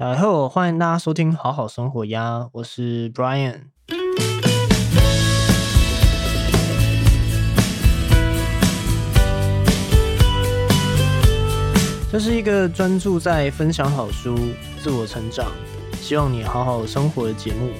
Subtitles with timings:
[0.00, 3.64] 大家好，欢迎大家收听好好生活呀，我是 Brian。
[12.10, 14.34] 这是一个专注在分享好书、
[14.82, 15.52] 自我成长，
[16.00, 17.70] 希望你好好生活的节目。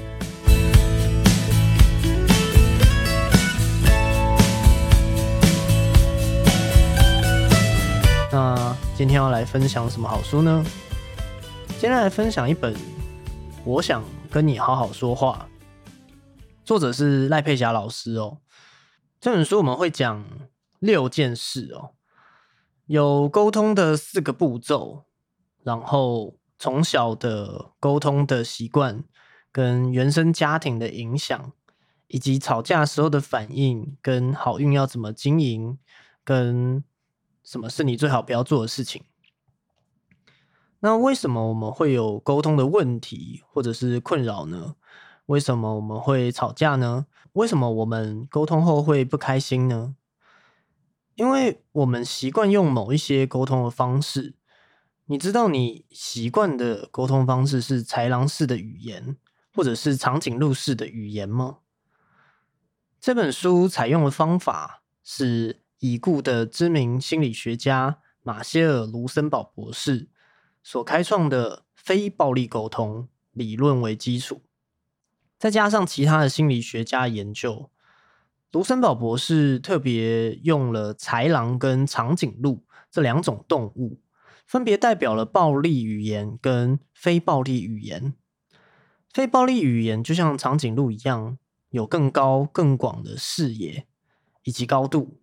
[8.31, 10.63] 那今天要来分享什么好书呢？
[11.81, 12.75] 今天来分享一本
[13.65, 15.49] 《我想跟你好好说话》，
[16.63, 18.37] 作者是赖佩霞老师哦。
[19.19, 20.23] 这本书我们会讲
[20.79, 21.95] 六件事哦，
[22.85, 25.05] 有沟通的四个步骤，
[25.63, 29.03] 然后从小的沟通的习惯，
[29.51, 31.51] 跟原生家庭的影响，
[32.09, 35.79] 以及吵架时候的反应，跟好运要怎么经营，
[36.25, 36.85] 跟
[37.43, 39.03] 什么是你最好不要做的事情。
[40.81, 44.77] 那为什么我们会有沟通的问题或者是困扰呢？
[45.27, 47.07] 为什么我们会吵架呢？
[47.35, 49.95] 为什么我们沟通后会不开心呢？
[51.15, 54.35] 因为我们习惯用某一些沟通的方式。
[55.05, 59.17] 你知道你习惯的沟通方式是豺狼式的语言，
[59.55, 61.59] 或者是长颈鹿式的语言吗？
[62.99, 70.09] 这本书采用的方法是已故的知名心理学家马歇尔·卢森堡博士。
[70.63, 74.43] 所开创的非暴力沟通理论为基础，
[75.39, 77.71] 再加上其他的心理学家研究，
[78.53, 84.01] 卢森堡博士特别用了豺狼跟长颈鹿这两种动物，
[84.47, 88.15] 分别代表了暴力语言跟非暴力语言。
[89.13, 91.39] 非暴力语言就像长颈鹿一样，
[91.71, 93.87] 有更高更广的视野
[94.45, 95.21] 以及高度，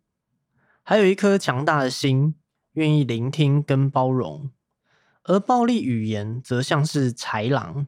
[0.84, 2.36] 还有一颗强大的心，
[2.74, 4.50] 愿意聆听跟包容。
[5.28, 7.88] 而暴力语言则像是豺狼，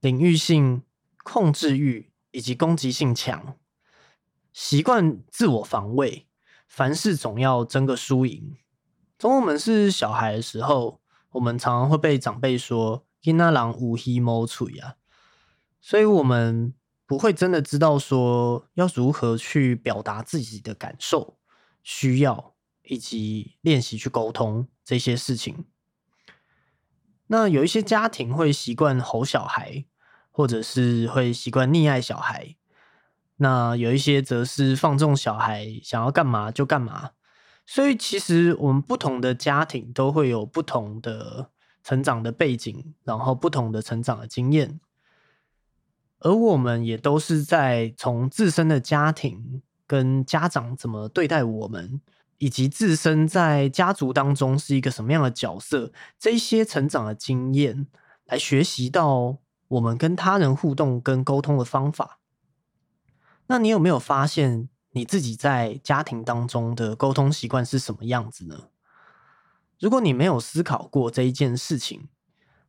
[0.00, 0.82] 领域性、
[1.22, 3.56] 控制欲以及攻击性强，
[4.52, 6.26] 习惯自我防卫，
[6.66, 8.56] 凡事总要争个输赢。
[9.20, 14.96] 从我们是小孩的时候，我们常常会被长辈说“金那狼无黑猫嘴啊”，
[15.80, 16.74] 所以我们
[17.06, 21.38] 不会真的知道说要如何去表达自己的感受、
[21.84, 25.66] 需要，以及练习去沟通这些事情。
[27.28, 29.84] 那有一些家庭会习惯吼小孩，
[30.30, 32.56] 或者是会习惯溺爱小孩。
[33.36, 37.10] 那有一些则是放纵小孩，想要干嘛就干嘛。
[37.64, 41.50] 所以其实我们不同的家庭都会有不同的
[41.84, 44.80] 成长的背景，然后不同的成长的经验。
[46.20, 52.00] 而我们也都是在从自身的家庭跟家长怎么对待我们。
[52.38, 57.86] 以及自身在家族当中是一个什么样的角色，这些成长的经验，
[58.24, 59.38] 来学习到
[59.68, 62.20] 我们跟他人互动跟沟通的方法。
[63.48, 68.68] 那你有没有发现你自己在家庭当中的沟通习惯是什么样子呢？
[69.80, 72.08] 如果你没有思考过这一件事情，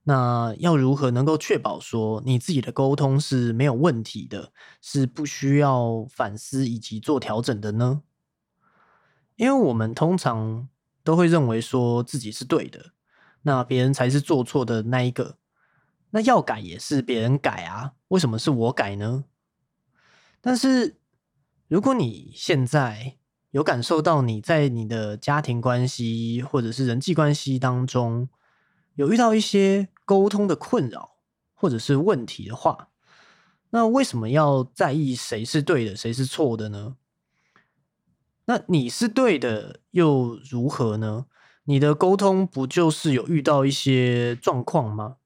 [0.04, 4.52] 那要如何能够确保说你自己的沟通是没有问题的，
[4.82, 8.02] 是不需要反思以及做调整的呢？
[9.40, 10.68] 因为我们通常
[11.02, 12.92] 都会认为说自己是对的，
[13.44, 15.38] 那别人才是做错的那一个。
[16.10, 19.24] 那要改也是别人改啊，为什么是我改呢？
[20.42, 20.98] 但是
[21.70, 23.16] 如果你现在
[23.52, 28.28] 有感受到你在你的家庭关系或者是人际关系当中
[28.96, 31.12] 有遇到一些沟通的困扰
[31.54, 32.90] 或者是问题的话，
[33.70, 36.98] 那为什么要在意谁是对的，谁是错的呢？
[38.50, 41.28] 那你是对的，又如何呢？
[41.66, 45.18] 你的沟通不就是有遇到一些状况吗？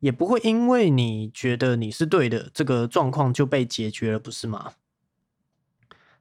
[0.00, 4.74] 也不会因为你觉得你是对的，这个状况就被解决了，不是吗？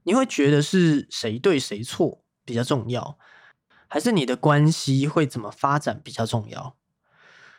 [0.03, 3.19] 你会觉得是谁对谁错比较重要，
[3.90, 6.78] 还是你的关系会怎么发展比较重要？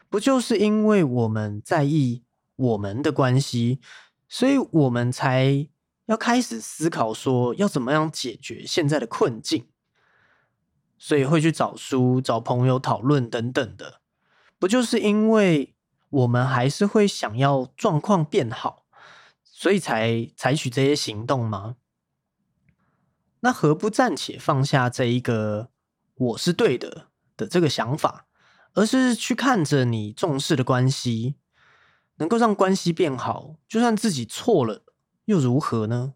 [0.09, 2.23] 不就是因为我们在意
[2.57, 3.81] 我们的关系，
[4.31, 5.69] 所以我们才。
[6.09, 9.69] 要开始思考说要怎么样解决现在的困境，
[10.97, 14.01] 所以会去找书、找朋友讨论等等的，
[14.59, 15.77] 不就是因为
[16.09, 18.87] 我们还是会想要状况变好，
[19.45, 21.77] 所以才采取这些行动吗？
[23.41, 25.69] 那何不暂且放下这一个
[26.17, 28.27] “我是对的”的这个想法，
[28.73, 31.35] 而是去看着你重视的关系，
[32.17, 34.87] 能够让关系变好，就算自己错了。
[35.29, 36.15] 又如何呢？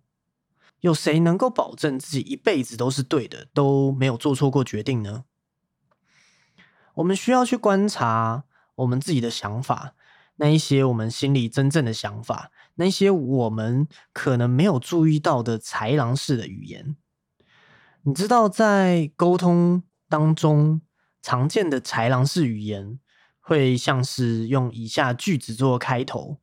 [0.80, 5.24] 有谁能够保证自己一辈子都是对的，都没有做错过决定呢？
[6.94, 8.44] 我们需要去观察
[8.76, 9.94] 我们自己的想法，
[10.36, 16.96] 那一些我们心里真正的想法，那些我们可能没有注意到的豺狼式的语言。
[18.04, 20.80] 你知道，在沟通当中
[21.20, 22.98] 常见的豺狼式语言，
[23.40, 26.38] 会像是用以下句子做开头：“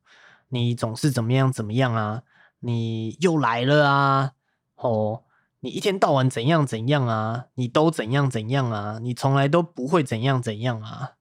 [0.50, 2.22] 你总是怎么样怎么样啊？
[2.60, 4.32] 你又来了啊？
[4.76, 5.24] 哦。”
[5.62, 7.44] 你一天到晚怎样怎样啊？
[7.56, 8.98] 你都怎样怎样啊？
[9.02, 11.16] 你从来都不会怎样怎样啊？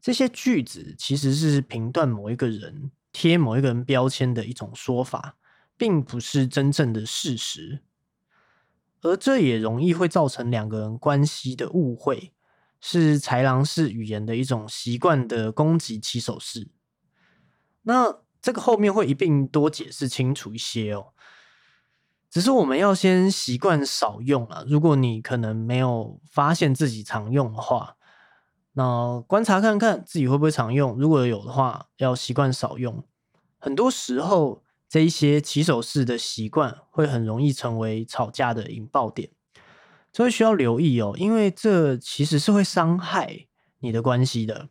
[0.00, 5.36] 这些句子其实是评断某一个人、贴某一个人标签的一种说法，
[5.76, 7.82] 并不是真正的事实。
[9.02, 12.32] 而这也容易会造成两个人关系的误会，
[12.80, 16.70] 是豺狼式语言的一种习惯的攻击起手式。
[17.82, 21.08] 那这个后面会一并多解释清楚一些哦。
[22.30, 24.62] 只是我们要先习惯少用啊。
[24.68, 27.96] 如果你可能没有发现自己常用的话，
[28.74, 30.96] 那观察看看自己会不会常用。
[30.96, 33.02] 如果有的话，要习惯少用。
[33.58, 39.28] 很多时候，这一些起手式的习惯会很容易成为吵架的引爆点，
[40.12, 41.16] 所以需要留意哦。
[41.16, 43.48] 因为这其实是会伤害
[43.80, 44.68] 你的关系的。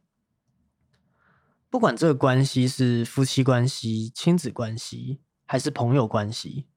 [1.76, 6.68] 不管这个关系是夫妻关系、亲子关系，还是朋友关系。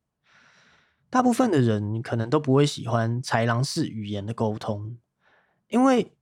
[1.09, 4.99] 大部分的人可能都不会喜欢豺狼式语言的沟通，
[5.69, 6.17] 因为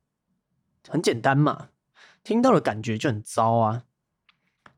[0.87, 1.71] 很简单嘛，
[2.23, 3.85] 听到的感觉就很糟啊。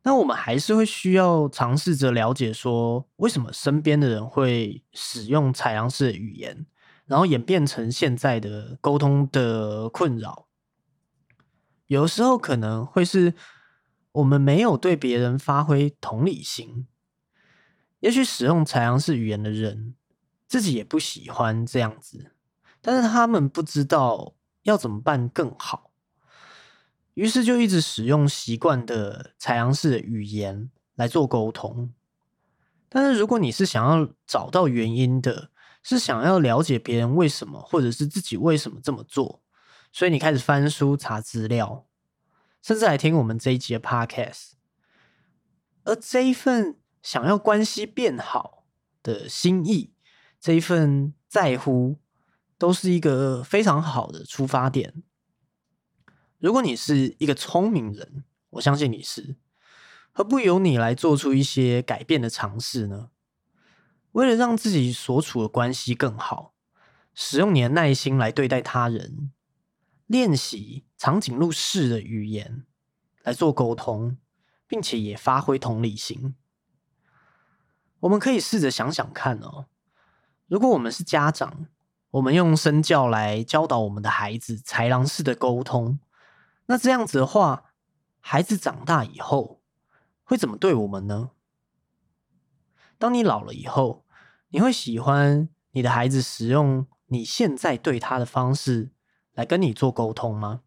[0.05, 6.65] 那我们还是会需要尝试着了解，说为什么身边的人会使用豺狼式的语言，
[7.07, 10.47] 然后演变成现在的沟通的困扰。
[11.89, 13.35] 有时候可能会是
[14.19, 16.87] 我们没有对别人发挥同理心，
[18.01, 19.95] 也许使用豺狼式语言的人。
[20.49, 22.33] 自己也不喜欢这样子，
[22.81, 25.91] 但是他们不知道要怎么办更好，
[27.13, 31.93] 于是就一直使用习惯的采阳式的语言来做沟通。
[32.89, 35.51] 但是如果你是想要找到原因的，
[35.83, 39.43] 是想要了解别人为什么，或者是自己为什么这么做，
[39.93, 41.85] 所以你开始翻书查资料，
[42.63, 44.53] 甚至来听我们这一集的 podcast，
[45.85, 48.67] 而这一份想要关系变好
[49.03, 49.95] 的心意。
[50.41, 51.99] 这一份在乎，
[52.57, 55.03] 都是一个非常好的出发点。
[56.39, 59.37] 如果你是一个聪明人，我相信你是，
[60.13, 63.11] 何不由你来做出一些改变的尝试呢？
[64.13, 66.55] 为了让自己所处的关系更好，
[67.15, 69.33] 使用你的耐心来对待他人，
[70.09, 72.65] 练习长颈鹿式的语言
[73.23, 74.17] 来做沟通，
[74.67, 76.35] 并且也发挥同理心。
[78.01, 79.67] 我们可以试着想想看哦。
[80.47, 81.67] 如果我们是家长，
[82.13, 86.01] 我们用身教来教导我们的孩子豺狼式的沟通，
[86.67, 87.75] 那这样子的话，
[88.19, 89.63] 孩子长大以后
[90.25, 91.33] 会怎么对我们呢？
[92.97, 94.07] 当你老了以后，
[94.49, 98.91] 你会喜欢你的孩子使用你现在对他的方式
[99.39, 100.63] 来跟你做沟通吗？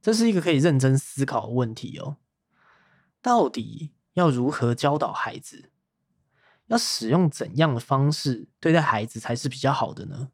[0.00, 2.16] 这是一个可以认真思考的问题哦。
[3.20, 5.70] 到底要如何教导孩子？
[6.68, 10.30] 要使用怎样的方式对待孩子才是比较好的呢？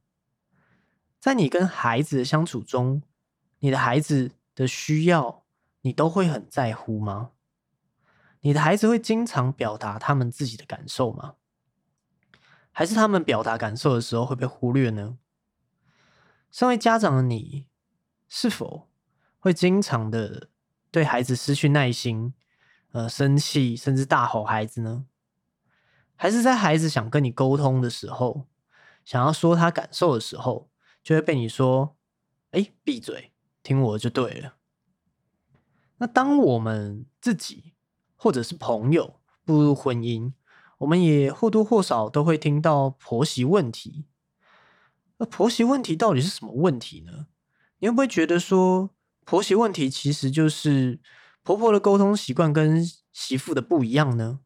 [1.18, 3.02] 在你跟孩子的相处中，
[3.58, 5.44] 你的孩子的需要
[5.80, 7.32] 你都会很在乎吗？
[8.42, 11.34] 你的孩子会经常表达他们自己的感受吗？
[12.70, 15.18] 还是他们表达感受的时候会被忽略呢？
[16.52, 17.66] 身为家长的你，
[18.28, 18.90] 是否
[19.38, 20.50] 会经常的
[20.90, 22.34] 对孩子失去耐心，
[22.92, 25.06] 呃，生气，甚至大吼孩子呢？
[26.14, 28.46] 还是在孩子想跟你沟通的时候，
[29.02, 30.68] 想要说他感受的时候，
[31.02, 31.96] 就会被你说
[32.52, 33.32] ：“哎，闭嘴，
[33.62, 34.56] 听我就对了。”
[35.96, 37.72] 那当我们自己
[38.14, 40.34] 或者是朋友步入婚姻，
[40.78, 44.04] 我们也或多或少都会听到婆媳问题。
[45.22, 47.28] 那婆媳问题到底是什么问题呢？
[47.78, 48.90] 你会不会觉得说，
[49.24, 50.98] 婆媳问题其实就是
[51.44, 54.40] 婆婆的沟通习惯跟媳妇的不一样呢？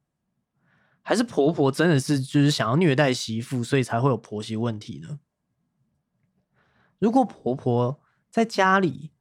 [1.00, 5.18] 还是婆婆真的是就是想要虐待媳妇，所以才会有婆媳问题呢？
[6.99, 7.99] 如果婆婆
[8.30, 9.12] 在家里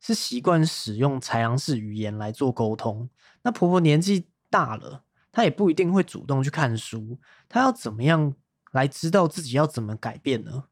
[0.00, 3.10] 是习惯使用豺狼式语言来做沟通，
[3.42, 8.34] 那婆婆年纪大了，她也不一定会主动去看书，她要怎么样
[8.70, 10.68] 来知道自己要怎么改变呢？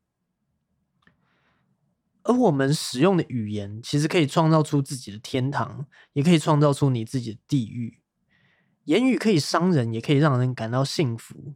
[2.23, 8.01] 而我们使用的语言，其实可以创造出自己的天堂，也可以创造出你自己的地狱。
[8.85, 11.55] 言语可以伤人，也可以让人感到幸福。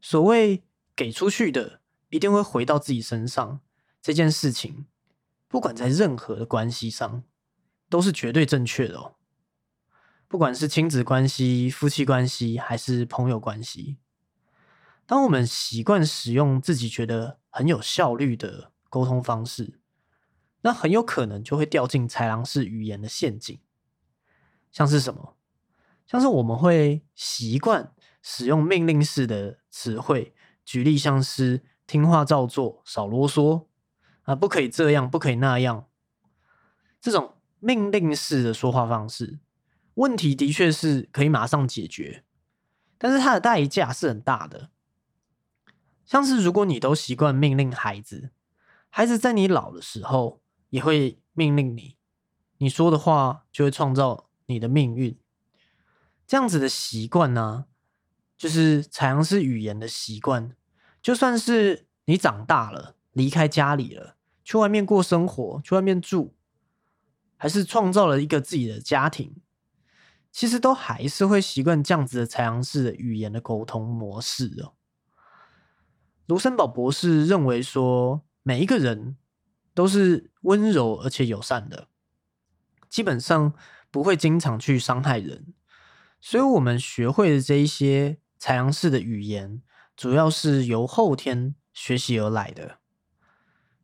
[0.00, 0.64] 所谓
[0.96, 3.60] 给出去的，一定会回到自己身上。
[4.00, 4.86] 这件事情，
[5.46, 7.24] 不管在任何的关系上，
[7.88, 9.16] 都是绝对正确的哦。
[10.26, 13.98] 不管是亲子关系、夫妻关系，还是朋友关系，
[15.04, 19.80] 当我们习惯使用自己觉得很有效率的沟通方式，
[20.60, 23.58] 那很有可能就会掉进豺狼式语言的陷阱。
[24.70, 25.36] 像是什么？
[26.06, 33.66] 像是我们会习惯使用命令式的词汇，举例像是听话照做、少啰嗦
[34.22, 35.86] 啊，不可以这样，不可以那样，
[37.00, 39.38] 这种命令式的说话方式。
[39.94, 42.24] 问题的确是可以马上解决，
[42.98, 44.70] 但是它的代价是很大的。
[46.04, 48.30] 像是如果你都习惯命令孩子，
[48.90, 51.96] 孩子在你老的时候也会命令你，
[52.58, 55.18] 你说的话就会创造你的命运。
[56.26, 57.66] 这样子的习惯呢，
[58.36, 60.54] 就是采样式语言的习惯。
[61.02, 66.34] 就算是你长大了，离开家里了，去外面过生活，去外面住，
[67.36, 69.36] 还是创造了一个自己的家庭。
[70.30, 74.74] 其实都还是会习惯这样子的采样式的语言的沟通模式哦。
[76.26, 79.16] 卢森堡博士认为说，每一个人
[79.74, 81.88] 都是温柔而且友善的，
[82.88, 83.54] 基本上
[83.90, 85.54] 不会经常去伤害人。
[86.20, 89.62] 所以，我们学会的这一些采样式的语言，
[89.96, 92.78] 主要是由后天学习而来的。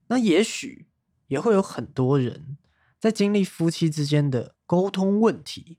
[0.08, 0.88] 那也许
[1.28, 2.58] 也会有很多人
[2.98, 5.78] 在经历夫妻之间的沟通问题。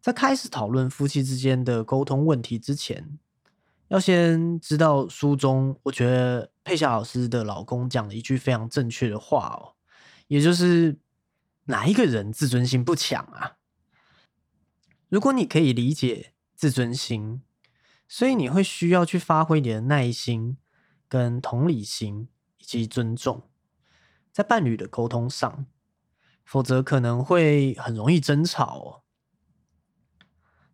[0.00, 3.18] 在开始讨论夫妻之间的沟通问题之前，
[3.90, 9.74] 要先知道书中我觉得佩霞老师的老公讲了一句非常正确的话哦，
[10.28, 11.00] 也就是
[11.64, 13.56] 哪一个人自尊心不强啊？
[15.08, 17.42] 如果你可以理解自尊心，
[18.06, 20.56] 所以你会需要去发挥你的耐心、
[21.08, 22.28] 跟同理心
[22.58, 23.50] 以及尊重，
[24.30, 25.66] 在伴侣的沟通上，
[26.44, 29.02] 否则可能会很容易争吵哦。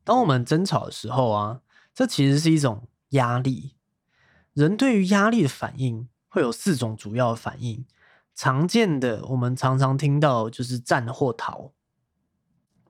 [0.04, 1.62] 当我们争吵的时候啊，
[1.94, 3.76] 这其实是一种压力。
[4.52, 7.86] 人对于压力的反应会有四种主要反应。
[8.34, 11.72] 常见的，我们常常听到就是战或逃。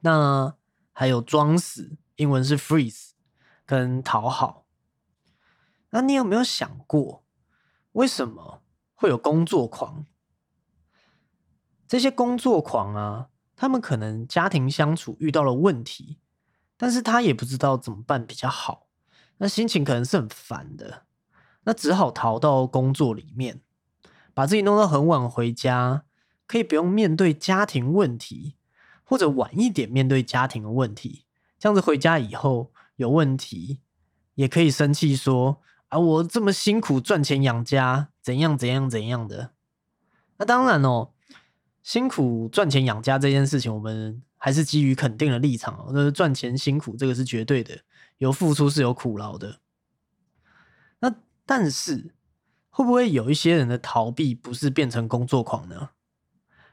[0.00, 0.56] 那
[0.92, 3.10] 还有装死，英文是 freeze，
[3.64, 4.66] 跟讨好。
[5.90, 7.24] 那你有没有想过，
[7.92, 8.62] 为什么
[8.94, 10.06] 会有工作狂？
[11.86, 16.18] 这些工作狂啊，他们可能家庭相处遇到了问题。
[16.76, 18.85] 但是他也不知道怎么办比较好，
[19.38, 21.02] 那心情可能是很烦的，
[21.64, 23.60] 那只好逃到工作里面，
[24.32, 26.04] 把自己弄到很晚回家，
[26.46, 28.56] 可以不用面对家庭问题，
[29.04, 31.24] 或者晚一点面对家庭的问题，
[31.58, 33.80] 这样子回家以后有问题，
[34.34, 39.52] 也可以生气说啊，我这么辛苦赚钱养家，怎样怎样怎样的。
[40.38, 41.10] 那当然哦，
[41.82, 44.22] 辛苦赚钱养家这件事情，我们。
[44.38, 47.76] 还是基于肯定的立场，就是赚钱辛苦，这个是绝对的，
[48.18, 49.60] 有付出是有苦劳的。
[51.00, 52.14] 那但是
[52.70, 55.90] 会不会有一些人的逃避不是变成工作狂呢？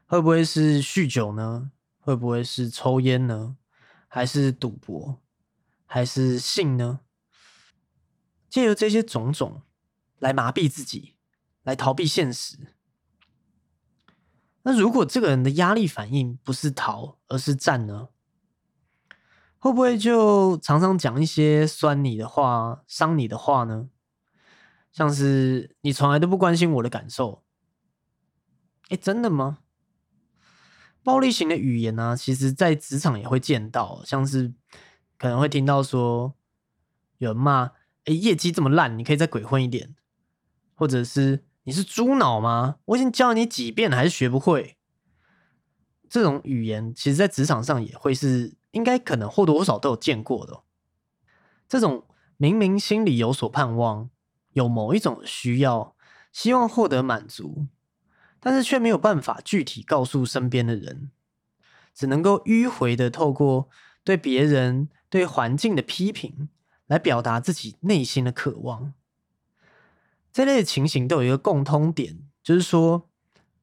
[0.05, 1.71] 会不会是酗酒呢？
[1.99, 3.57] 会不会是抽烟呢？
[4.07, 5.21] 还是赌博？
[5.85, 7.01] 还是性呢？
[8.49, 9.63] 借由这些种种
[10.19, 11.15] 来麻痹自己，
[11.63, 12.75] 来逃避现实。
[14.63, 18.09] 那如果这个人的压力反应不是逃，而是战呢？
[19.63, 23.87] 会不会就常常讲一些酸你的话、伤你的话呢？
[24.91, 27.45] 像是你从来都不关心我的感受。
[28.89, 29.59] 哎，真的吗？
[31.01, 34.53] 暴力型的语言呢，其实在职场也会见到，像是
[35.17, 36.35] 可能会听到说
[37.19, 37.71] 有人骂
[38.03, 39.95] ：“哎，业绩这么烂，你可以再鬼混一点。”
[40.75, 41.45] 或者是。
[41.63, 42.79] 你是猪脑吗？
[42.83, 44.75] 我已经教你几遍了，还是学不会？
[46.09, 50.61] 这种语言，其实在职场上也会是应该可能或多或少都有见过的。
[51.67, 52.05] 这种
[52.37, 54.11] 明明心里有所盼望，
[54.51, 55.95] 有某一种需要，
[56.31, 57.65] 希望获得满足，
[58.39, 61.09] 但是却没有办法具体告诉身边的人，
[61.93, 63.69] 只能够迂回的透过
[64.03, 66.49] 对别人、对环境的批评，
[66.87, 68.93] 来表达自己内心的渴望。
[70.31, 73.09] 这类的情形都有一个共通点，就是说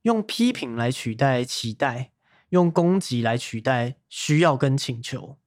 [0.03, 2.13] 用批评来取代期待，
[2.51, 5.39] 用攻击来取代需要跟请求。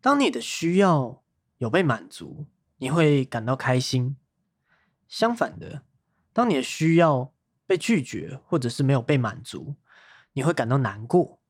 [0.00, 1.24] 当你的需要
[1.58, 4.16] 有被满足，你会感到开心；
[5.08, 5.82] 相反的，
[6.32, 7.32] 当你的需要
[7.66, 9.74] 被拒绝或者是没有被满足，
[10.34, 11.40] 你会感到难过。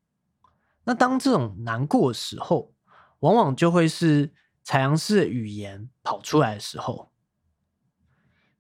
[0.84, 2.72] 那当这种难过的时候，
[3.18, 7.12] 往往就会是采样式的语言跑出来的时候。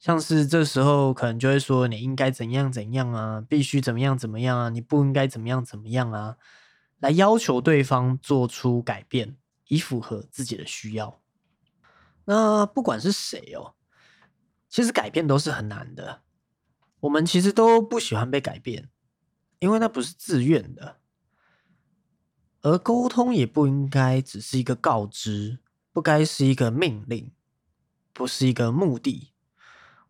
[0.06, 6.36] 像是这时候可能就会说你应该怎样怎样啊，必须怎么样怎么样啊，你不应该怎么样怎么样啊，
[7.00, 9.36] 来要求对方做出改变，
[9.66, 11.20] 以符合自己的需要。
[12.26, 13.74] 那不管是谁哦，
[14.68, 16.22] 其实改变都是很难的。
[17.00, 18.88] 我们其实都不喜欢被改变，
[19.58, 20.98] 因为那不是自愿的。
[22.62, 25.58] 而沟通也不应该只是一个告知，
[25.92, 27.32] 不该是一个命令，
[28.12, 29.32] 不是一个目的。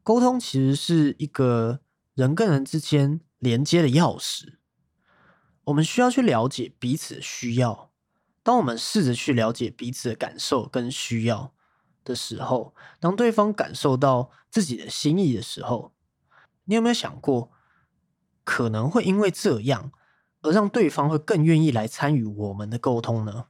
[0.07, 1.81] 沟通其实是一个
[2.15, 4.59] 人跟人之间连接的钥匙。
[5.65, 7.91] 我们需要去了解彼此的需要。
[8.45, 11.53] 当我们试着去了解彼此的感受跟需要
[12.05, 15.93] 的时候，当对方感受到自己的心意的时候，
[16.67, 17.51] 你有没有想过，
[18.45, 19.91] 可能会因为这样
[20.43, 23.47] 而让对方会更愿意来参与我们的沟通呢？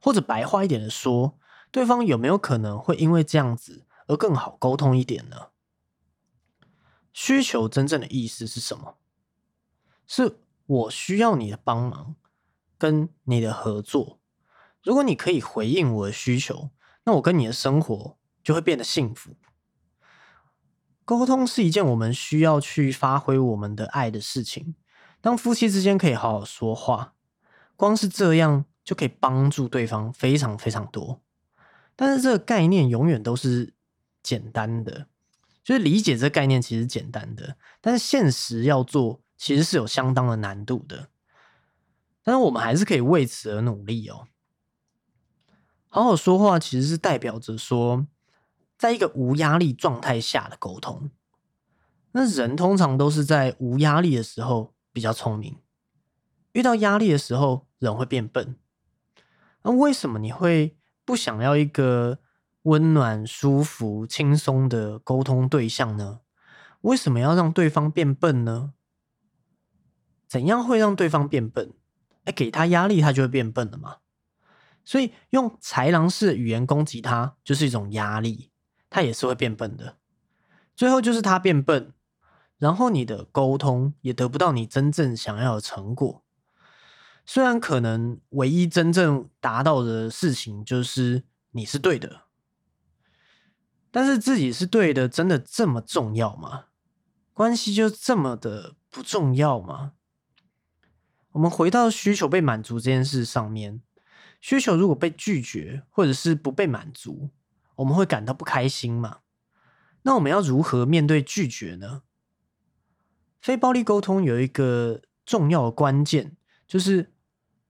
[0.00, 1.36] 或者白话一点的说，
[1.72, 5.48] 对方有没有可能会因为这样子而更好沟通一点呢？
[7.14, 8.98] 需求真正的意思是什么？
[10.06, 12.16] 是我需要你的帮忙，
[12.76, 14.18] 跟你的合作。
[14.82, 16.68] 如果你可以回应我的需求，
[17.04, 19.36] 那我跟你的生活就会变得幸福。
[21.04, 24.74] 沟通是一件我们需要去发挥我们的爱的事情。
[25.20, 27.14] 当夫妻之间可以好好说话，
[27.76, 31.22] 光是这样就可以帮助对方非常非常多。
[31.94, 33.74] 但是这个概念永远都是
[34.22, 35.06] 简单的。
[35.64, 41.08] 就是理解这个概念其实简单的，但是现实要做其实是有相当的难度的。
[42.22, 44.28] 但是我们还是可以为此而努力哦。
[45.88, 48.06] 好好说话其实是代表着说，
[48.76, 51.10] 在一个无压力状态下的沟通。
[52.12, 55.56] 那人通常都是在无压力的时候比较聪明，
[56.52, 58.56] 遇到压力的时候人会变笨。
[59.62, 62.18] 那为什么你会不想要一个？
[62.64, 66.20] 温暖、舒服、轻松的沟通对象呢？
[66.82, 68.72] 为什么要让对方变笨呢？
[70.26, 71.72] 怎样会让对方变笨？
[72.24, 73.96] 哎，给他压力，他就会变笨了嘛。
[74.84, 78.50] 所以用豺狼式的语言攻击他，就是一种压力，
[78.90, 79.96] 他也是会变笨的。
[80.74, 81.92] 最后就是他变笨，
[82.58, 86.24] 然后你的沟通也得不到你真正想要的成果。
[87.24, 92.23] 虽然可能唯一真正达到的事情就是你是对的。
[93.94, 96.64] 但是自己是对的，真的这么重要吗？
[97.32, 99.92] 关系就这么的不重要吗？
[101.30, 103.80] 我们回到需求被满足这件事上面，
[104.40, 107.30] 需求如果被拒绝或者是不被满足，
[107.76, 109.18] 我们会感到不开心吗？
[110.02, 112.02] 那我们要如何面对拒绝呢？
[113.40, 117.12] 非暴力沟通有一个重要的关键，就是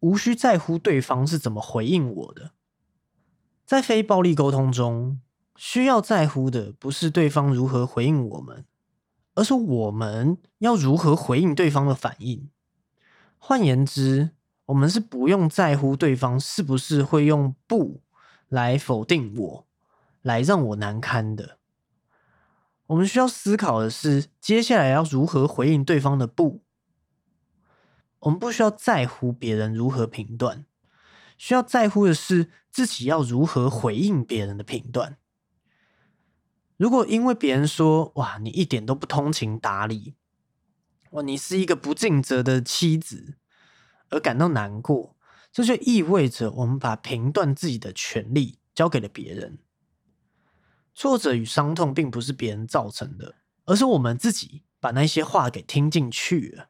[0.01, 2.53] 无需在乎对方是怎么回应我的。
[3.67, 5.21] 在非暴力沟通中。
[5.57, 8.64] 需要在乎的不是对方如何回应我们，
[9.35, 12.51] 而是我们要如何回应对方的反应。
[13.38, 14.31] 换言之，
[14.67, 18.01] 我们是不用在乎对方是不是会用“不”
[18.49, 19.67] 来否定我，
[20.23, 21.59] 来让我难堪的。
[22.87, 26.62] 我们需要思考的是，接下来要如何回应对方的“不”。
[28.21, 30.64] 我们不需要在乎别人如何评断，
[31.37, 35.19] 需要在乎的是自己要如何回应别人的评断。
[36.85, 40.16] 如果因为别人说“哇，你一点都不通情达理”，
[41.12, 43.38] 哇，你是一个不尽责的妻子，
[44.11, 45.16] 而感到难过，
[45.51, 49.61] 这就意味着我们把评断自己的权利交给了别人。
[50.94, 56.68] 挫折与伤痛并不是别人造成的，而是我们自己把那些话给听进去了。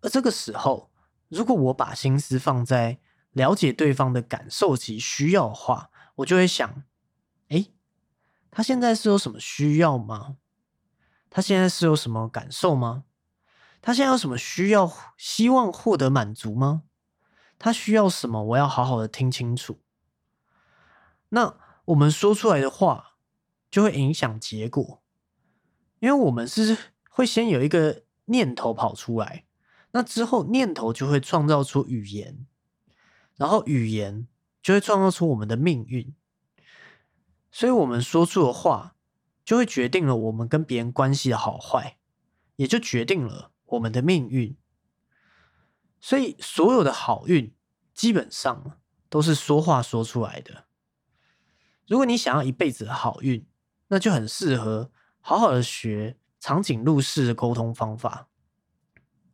[0.00, 0.90] 而这个时候，
[1.28, 2.98] 如果我把心思放在
[3.32, 6.84] 了解对方的感受及需要的话，我就会想。
[8.56, 10.36] 他现在是有什么需要吗？
[11.28, 13.02] 他现在是有什么感受吗？
[13.82, 16.84] 他现在有什么需要、希望获得满足吗？
[17.58, 18.44] 他需要什么？
[18.44, 19.80] 我要好好的听清楚。
[21.30, 23.16] 那我们说出来的话
[23.68, 25.02] 就会影响结果，
[25.98, 26.78] 因为我们是
[27.10, 29.46] 会先有一个念头跑出来，
[29.90, 32.46] 那之后念头就会创造出语言，
[33.34, 34.28] 然后语言
[34.62, 36.14] 就会创造出我们的命运。
[37.56, 38.96] 所以，我们说出的话，
[39.44, 41.98] 就会决定了我们跟别人关系的好坏，
[42.56, 44.56] 也就决定了我们的命运。
[46.00, 47.54] 所以，所有的好运
[47.94, 50.64] 基本上都是说话说出来的。
[51.86, 53.46] 如果你想要一辈子的好运，
[53.86, 54.90] 那就很适合
[55.20, 58.26] 好好的学长颈鹿式的沟通方法，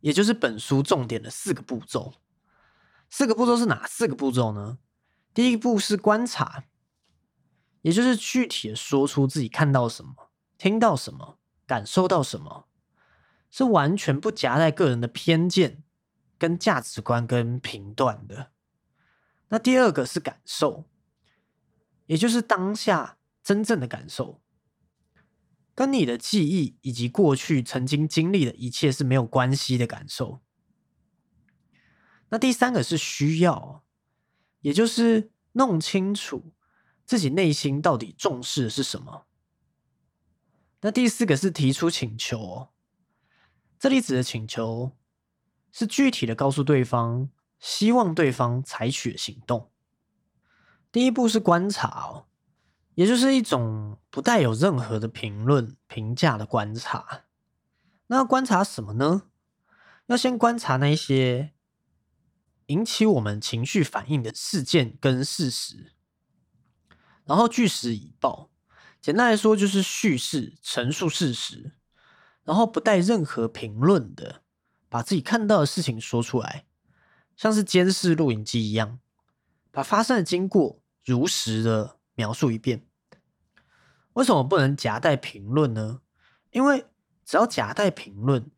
[0.01, 2.13] 也就是本书重点的四个步骤。
[3.09, 4.77] 四个步骤是哪四个步骤呢？
[5.33, 6.65] 第一步是观察。
[7.81, 12.67] 也就是具体的说出自己看到什么，听到什么、感受到什么，
[13.49, 15.83] 是完全不夹带个人的偏见、
[16.37, 18.51] 跟价值观跟评断的。
[19.49, 20.85] 那第二个是感受，
[22.05, 24.41] 也就是当下真正的感受，
[25.73, 30.41] 跟你的记忆以及过去曾经经历的一切是没有关系的感受。
[32.29, 33.83] 那第三个是需要，
[34.61, 36.53] 也就是弄清楚
[37.05, 39.25] 自己内心到底重视的是什么。
[40.81, 42.69] 那第四个是提出请求，
[43.77, 44.97] 这里指的请求
[45.71, 49.71] 是具体的告诉对方，希望对方采取行动。
[50.91, 52.25] 第一步是观察哦，
[52.95, 57.25] 也就是一种不带有任何的评论评价的观察。
[58.07, 59.29] 那观察什么呢？
[60.07, 61.53] 要先观察那些。
[62.67, 65.91] 引起我们情绪反应的事件跟事实，
[67.31, 68.49] 然后据实以报。
[68.99, 71.71] 简单来说，就是叙事、陈述事实，
[72.43, 74.41] 然后不带任何评论的，
[74.89, 76.65] 把自己看到的事情说出来，
[77.37, 78.99] 像是监视录影机一样，
[79.71, 82.85] 把发生的经过如实的描述一遍。
[84.11, 86.01] 为什么不能夹带评论呢？
[86.51, 86.85] 因为
[87.23, 88.51] 只要夹带评论。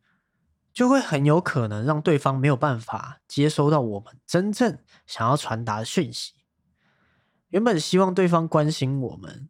[0.72, 6.32] 就会很有可能让对方没有办法接收到我们真正想要传达的讯息。
[7.54, 9.48] 原本希望对方关心我们，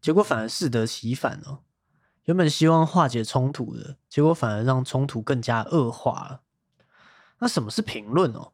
[0.00, 1.64] 结果反而适得其反哦。
[2.26, 6.42] 原本希望化解冲突的，结果反而让冲突更加恶化了。
[7.40, 8.52] 那什么是评论哦？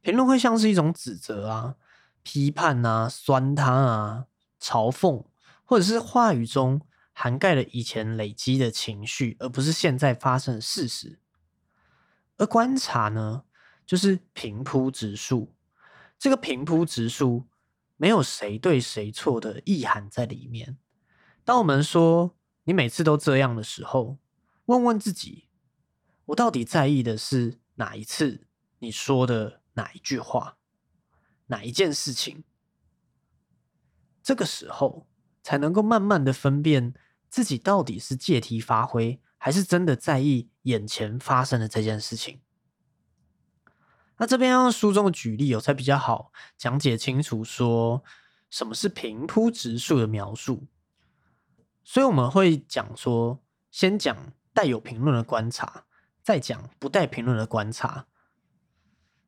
[0.00, 1.74] 评论会像是一种指责啊、
[2.22, 4.24] 批判啊、酸他啊、
[4.58, 5.26] 嘲讽，
[5.66, 6.80] 或者是话语中
[7.12, 11.18] 涵盖了以前累积的情绪，而不是现在发生的事实。
[12.38, 13.42] 而观察呢，
[13.84, 15.54] 就是平铺直述。
[16.18, 17.46] 这个平铺直述
[17.98, 20.78] 没有谁对谁错的意涵在里面。
[21.44, 22.34] 当我们说
[22.64, 24.16] 你每次都这样的时候，
[24.64, 25.48] 问问自己，
[26.24, 28.46] 我到底在意的是哪一次
[28.78, 30.56] 你说的哪一句话，
[31.48, 32.42] 哪一件事情？
[34.22, 35.06] 这个时候
[35.42, 36.94] 才能够慢慢的分辨
[37.28, 39.20] 自己到底是借题发挥。
[39.40, 42.40] 还是真的在意眼前发生的这件事情。
[44.18, 48.02] 那这边用书中的举例，有才比较好讲解清楚，说
[48.50, 50.66] 什么是平铺直述的描述。
[51.84, 54.16] 所以我们会讲说，先讲
[54.52, 55.84] 带有评论的观察，
[56.22, 58.06] 再讲不带评论的观察。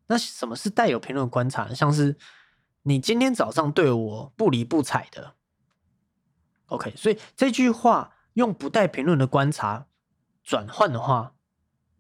[0.09, 1.73] 那什么是带有评论的观察？
[1.73, 2.19] 像是
[2.83, 5.35] 你今天早上对我不理不睬的。
[6.67, 9.87] OK，所以这句话用不带评论的观察。
[10.43, 11.35] 转换的话，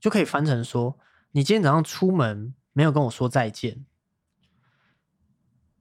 [0.00, 0.98] 就可以翻成说：
[1.32, 3.84] 你今天早上出门没有跟我说再见。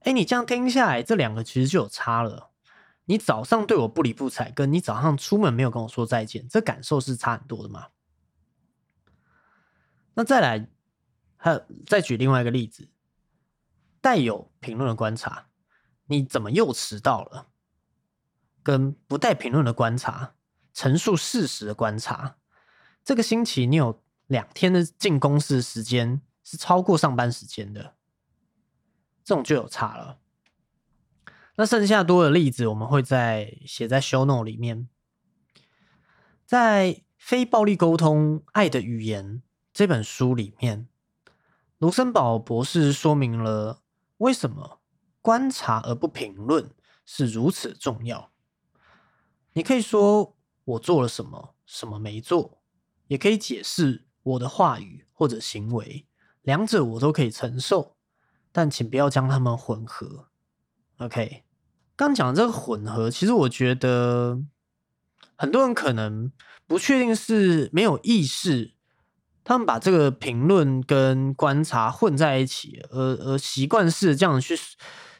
[0.00, 2.50] 哎，你这样听下来，这两个其实就有差了。
[3.06, 7.86] 你早上对我不理不睬，跟你早上出门没有跟我说再见，这感受是差很多的嘛？
[10.12, 10.68] 那再来，
[11.38, 12.90] 还有再举另外一个例子，
[14.02, 15.46] 带有评论的观察，
[16.04, 17.46] 你怎么又迟到了？
[18.62, 20.34] 跟不带评论的观察，
[20.74, 22.36] 陈述事实的观察。
[23.02, 27.94] 这个星期你有两天的进公司时间是超过上班时间的，
[29.22, 30.18] 这种就有差了。
[31.54, 34.88] 那剩下多的例子，我们会在写在 show note 里面。
[36.44, 39.36] 在《非暴力沟通：爱的语言》
[39.72, 40.88] 这本书里面，
[41.78, 43.84] 卢森堡博士说明了
[44.16, 44.80] 为什么
[45.22, 46.74] 观察而不评论
[47.06, 48.32] 是如此重要。
[49.52, 52.58] 你可以说我做了什么，什么没做。
[53.06, 56.06] 也可以解释我的话语或者行为，
[56.42, 57.96] 两者我都可以承受，
[58.50, 60.28] 但请不要将它们混合。
[60.96, 61.44] OK，
[61.96, 64.42] 刚讲的这个混合，其实我觉得
[65.36, 66.32] 很多人可能
[66.66, 68.72] 不确定是没有意识，
[69.44, 74.58] 他们把这个评论跟观察混在一起，而而习惯式这样去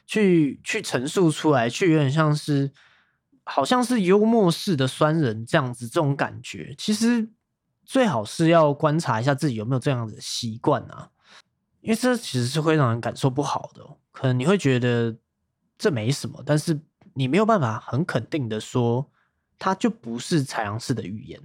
[0.07, 2.71] 去去陈述出来，却有点像是
[3.43, 7.29] 好像是幽默式的酸人这样子，这种感觉其实。
[7.91, 11.11] 最好是要观察一下自己有没有这样的习惯啊，
[11.81, 13.85] 因为这其实是会让人感受不好的。
[14.13, 15.13] 可能你会觉得
[15.77, 16.79] 这没什么，但是
[17.15, 19.11] 你没有办法很肯定的说，
[19.59, 21.41] 它就不是采阳式的语言。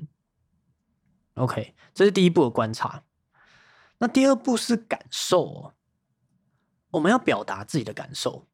[1.35, 3.03] OK，这是第一步的观察。
[3.99, 5.75] 那第二步是感受，哦
[6.91, 8.47] 我们要表达自己的感受，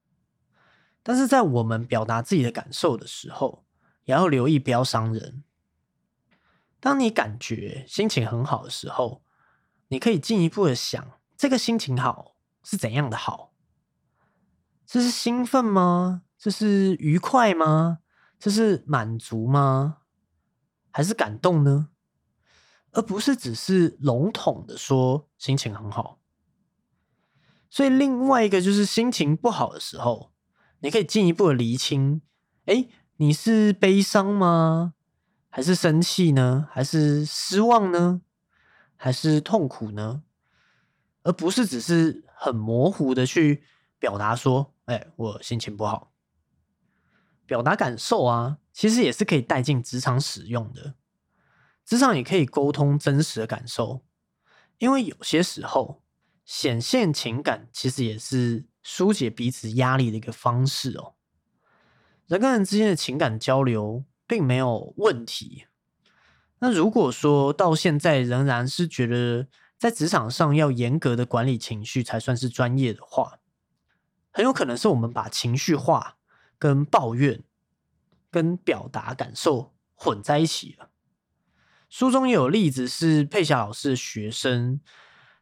[1.02, 3.66] 但是在我们表达自己的感受的时候，
[4.04, 5.44] 也要留意不要伤人。
[6.82, 9.22] 当你感觉心情很好的时候，
[9.86, 13.52] 你可以进一步的想，这个心情好是怎样的好？
[14.84, 16.22] 这是兴奋吗？
[16.36, 18.00] 这是愉快吗？
[18.36, 19.98] 这是满足吗？
[20.90, 21.90] 还是感动呢？
[22.90, 26.18] 而不是只是笼统的说心情很好。
[27.70, 30.32] 所以另外一个就是心情不好的时候，
[30.80, 32.22] 你可以进一步的厘清：
[32.64, 34.94] 哎，你是悲伤吗？
[35.54, 36.66] 还是生气呢？
[36.72, 38.22] 还是失望呢？
[38.96, 40.22] 还是痛苦呢？
[41.24, 43.62] 而不是只是很模糊的去
[43.98, 46.10] 表达说：哎，我心情不好。
[47.44, 50.94] 表达感受啊，其实也是可以带进职场使用的。
[51.84, 54.02] 职场也可以沟通真实的感受，
[54.78, 56.02] 因为有些时候
[56.46, 61.12] 显现情感，其实也是疏解彼此压力的一个方式哦。
[62.26, 64.02] 人跟人之间的情感交流
[64.32, 65.66] 并没有问题。
[66.60, 73.40] 那如果说到现在仍然是觉得在职场上要严格的管理情绪才算是专业的话，
[74.30, 76.16] 很有可能是我们把情绪化
[76.58, 77.42] 跟抱怨
[78.30, 80.88] 跟表达感受混在一起了。
[81.90, 84.80] 书中也有例子，是佩霞老师的学生，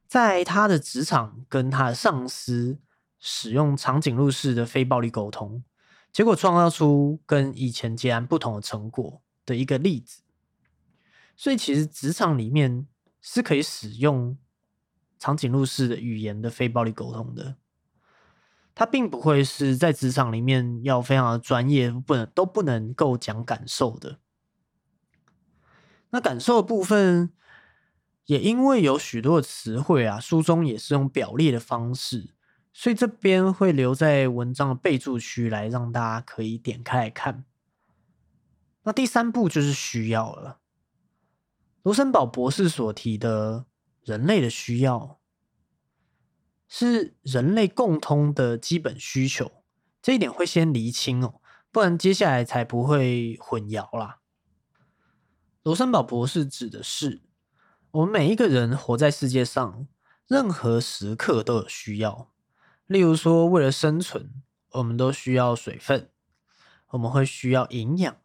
[0.09, 2.81] 在他的职场跟他的上司
[3.21, 5.63] 使用长颈鹿式的非暴力沟通，
[6.13, 10.23] 结果创造出跟以前截然不同的成果的一个例子。
[11.37, 12.87] 所以，其实职场里面
[13.21, 14.37] 是可以使用
[15.19, 17.57] 长颈鹿式的语言的非暴力沟通的。
[18.75, 24.19] 它并不会是在职场里面要非常的专业，不能都不能够讲感受的。
[26.11, 27.33] 那感受的部分，
[28.27, 32.35] 也因为有许多词汇啊，书中也是用表列的方式，
[32.81, 37.45] 所以这边会留在文章的备注区来让大家可以点开来看。
[38.85, 40.61] 那第三步就是需要了，
[41.83, 43.67] 罗森堡博士所提的
[44.03, 45.21] 人类的需要，
[46.69, 49.63] 是人类共通的基本需求，
[50.01, 54.21] 这一点会先厘清哦，不然接下来才不会混淆啦。
[55.63, 57.21] 罗森堡博士指的是，
[57.91, 59.87] 我们每一个人活在世界上，
[60.27, 62.30] 任何时刻都有需要。
[62.91, 66.11] 例如说，为了生存，我们都需要水分，
[66.89, 68.17] 我们会需要营养，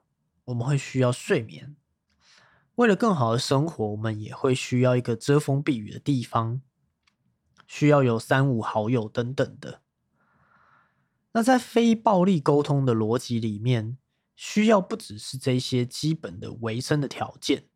[0.45, 1.75] 我们会需要睡眠。
[2.73, 6.63] 为了更好的生活，我们也会需要一个遮风避雨的地方，
[7.67, 9.81] 需要有三五好友等等的。
[11.33, 13.99] 那在非暴力沟通的逻辑里面。
[14.37, 17.69] 需要不只是这些基本的维生的条件，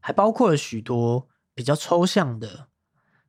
[0.00, 2.68] 还包括了许多比较抽象的，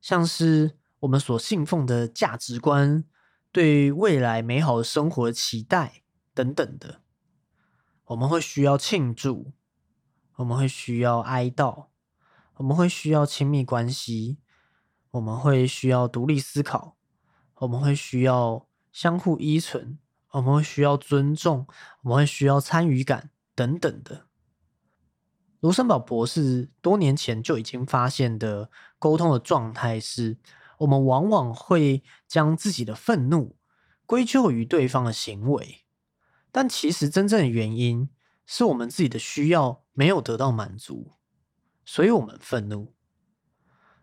[0.00, 3.04] 像是我们所信奉的价值观、
[3.52, 7.02] 对未来美好的生活的期待等等的。
[8.06, 9.52] 我们会需要庆祝，
[10.36, 11.88] 我们会需要哀悼，
[12.56, 14.38] 我们会需要亲密关系，
[15.10, 16.96] 我们会需要独立思考，
[17.56, 19.98] 我们会需要相互依存。
[20.30, 21.64] 我们会需要尊重，
[22.02, 24.26] 我们会需要参与感等等的。
[25.60, 30.36] 卢森堡博士多年前就已经发现的沟通的状态是，
[30.84, 33.56] 我们往往会将自己的愤怒
[34.06, 35.84] 归咎于对方的行为，
[36.52, 38.10] 但其实真正的原因
[38.46, 41.12] 是我们自己的需要没有得到满足，
[41.84, 42.94] 所以我们愤怒。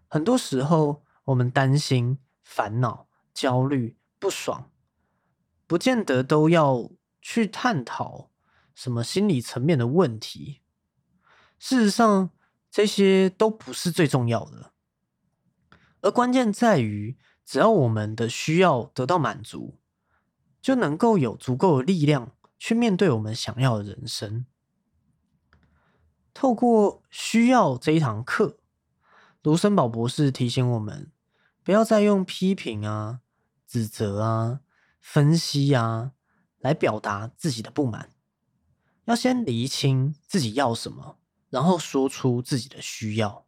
[0.07, 4.71] 很多时候，我们担心、烦恼、焦虑、不爽。
[5.67, 6.91] 不见得都要
[7.21, 8.29] 去探讨
[8.75, 10.61] 什么心理层面的问题。
[11.57, 12.31] 事实上，
[12.69, 14.73] 这些都不是最重要的，
[16.01, 19.79] 而关键在于，只要我们的需要得到满足，
[20.61, 24.45] 就能够有足够的力量去面对我们想要的人生。
[26.33, 28.57] 透过需要这一堂课，
[29.43, 31.11] 卢森堡博士提醒我们，
[31.63, 33.21] 不要再用批评啊、
[33.65, 34.61] 指责啊。
[35.03, 36.11] 分析啊，
[36.59, 38.11] 来表达自己的不满，
[39.05, 41.17] 要先厘清自己要什么，
[41.49, 43.47] 然后说出自己的需要，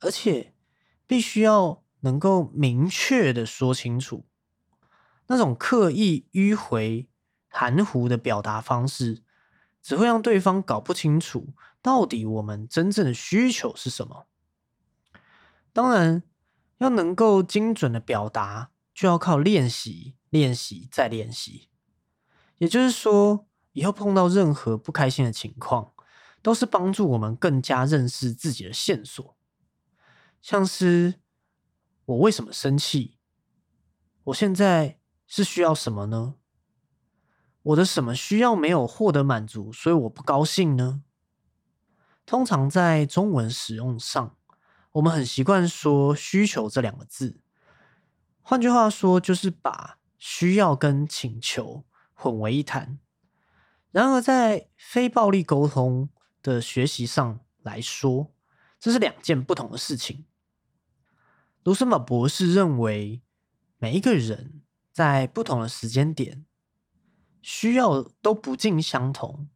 [0.00, 0.52] 而且
[1.06, 4.26] 必须要能够明确的说清楚。
[5.28, 7.08] 那种刻意迂回、
[7.48, 9.22] 含糊的表达方式，
[9.82, 14.26] 只会让对方搞不清楚到底我们真正的需求是什么。
[15.72, 16.22] 当然，
[16.78, 18.70] 要能够精准的表达。
[18.96, 21.68] 就要靠练习，练习再练习。
[22.56, 25.92] 也就是说，以后碰到任何不开心的情况，
[26.40, 29.35] 都是帮助我们更加认识自己的线索。
[30.48, 31.14] 像是
[32.04, 33.18] 我为什么生气？
[34.26, 36.36] 我现在是需要什么呢？
[37.64, 41.02] 我的什么需要没有获得满足，所以我不高兴呢？
[42.24, 44.36] 通常在中文使用上，
[44.92, 47.40] 我们很习惯说“需求”这两个字。
[48.40, 53.00] 换句话说，就是把需要跟请求混为一谈。
[53.90, 56.08] 然而，在非暴力沟通
[56.40, 58.32] 的学习上来说，
[58.78, 60.24] 这是两件不同的事情。
[61.66, 63.22] 卢森堡博士认为，
[63.78, 66.46] 每一个人在不同的时间点
[67.42, 69.48] 需要都不尽相同。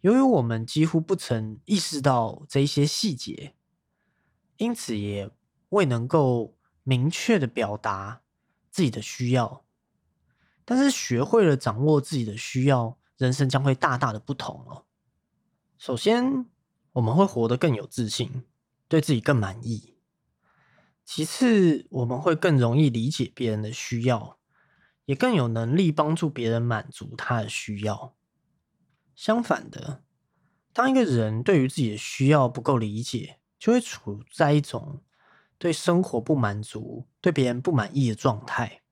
[0.00, 3.54] 由于我们几乎不曾意识到这一些细节，
[4.56, 5.30] 因此也
[5.68, 8.22] 未能够明确的表达
[8.70, 9.66] 自己的需要。
[10.64, 14.86] 但是学会了掌握自己的需要，人生将会大大的不同哦。
[15.76, 16.46] 首先，
[16.92, 18.44] 我们会活得更有自信，
[18.88, 19.92] 对自己更满意。
[21.06, 24.38] 其次，我们会更容易理解别人的需要，
[25.04, 28.16] 也更有能力帮助别人满足他的需要。
[29.14, 30.02] 相反的，
[30.72, 35.00] 当一个人对于自己的需要不够理解，就会处在一种
[35.56, 38.82] 对生活不满足、对别人不满意的状态。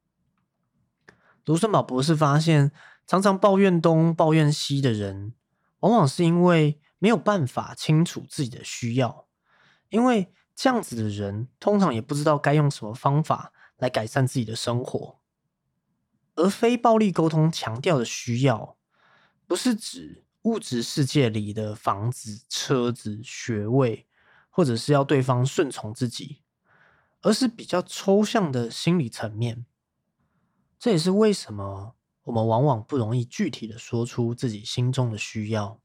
[1.44, 2.70] 卢森堡博士发现，
[3.08, 5.34] 常常抱怨东、抱怨西的人，
[5.80, 9.26] 往往是因为没有办法清楚自己的需要。
[9.90, 15.20] 因为这样子的人，通常也不知道该用什么方法来改善自己的生活。
[16.36, 18.76] 而非暴力沟通强调的需要，
[19.46, 24.06] 不是指物质世界里的房子、车子、学位，
[24.50, 26.42] 或者是要对方顺从自己，
[27.22, 29.64] 而是比较抽象的心理层面。
[30.78, 35.80] 这也是为什么我们往往不容易具体的说出自己心中的需要。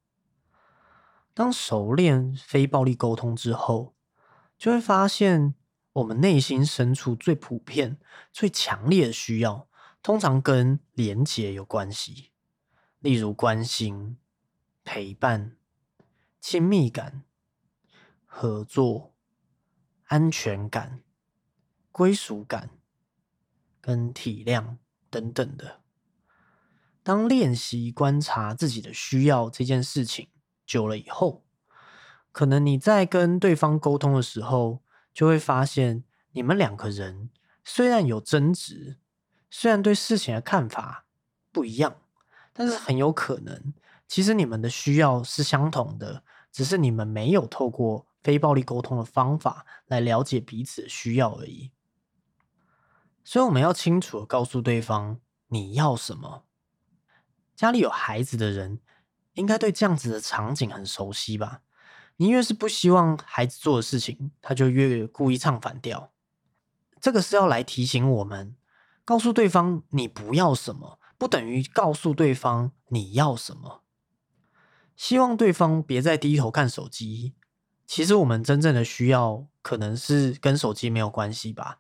[1.34, 3.96] 当熟练非暴力沟通之后，
[4.60, 5.56] 就会发现
[5.94, 7.98] 我们内心深处最普遍、
[8.32, 9.68] 最强烈的需要，
[10.04, 12.30] 通常跟连结有关系。
[13.00, 14.18] 例如关心、
[14.84, 15.56] 陪伴、
[16.40, 17.24] 亲密感、
[18.26, 19.16] 合作、
[20.04, 21.02] 安全感、
[21.92, 22.70] 归属感
[23.82, 24.78] 跟体谅。
[25.12, 25.82] 等等的，
[27.02, 30.30] 当练习观察自己的需要这件事情
[30.68, 31.44] 久了以后，
[32.32, 34.82] 可能你在跟对方沟通的时候，
[35.14, 37.30] 就会发现你们两个人
[37.64, 38.98] 虽然有争执，
[39.50, 41.06] 虽然对事情的看法
[41.52, 41.98] 不一样，
[42.54, 43.74] 但是很有可能，
[44.08, 51.72] 其实你们的需要是相同的，只是你们没有透过非暴力沟通的方法来了解彼此的需要而已。
[53.24, 56.46] 所以我们要清楚的告诉对方你要什么。
[57.56, 58.80] 家里有孩子的人，
[59.34, 61.62] 应该对这样子的场景很熟悉吧？
[62.22, 66.12] 你越是不希望孩子做的事情，他就越故意唱反调。
[67.00, 68.58] 这个是要来提醒我们，
[69.06, 73.84] 告诉对方你不要什么，不等于告诉对方你要什么。
[74.98, 77.36] 希望对方别再低头看手机。
[77.88, 81.80] 其实我们真正的需要，可能是跟手机没有关系吧。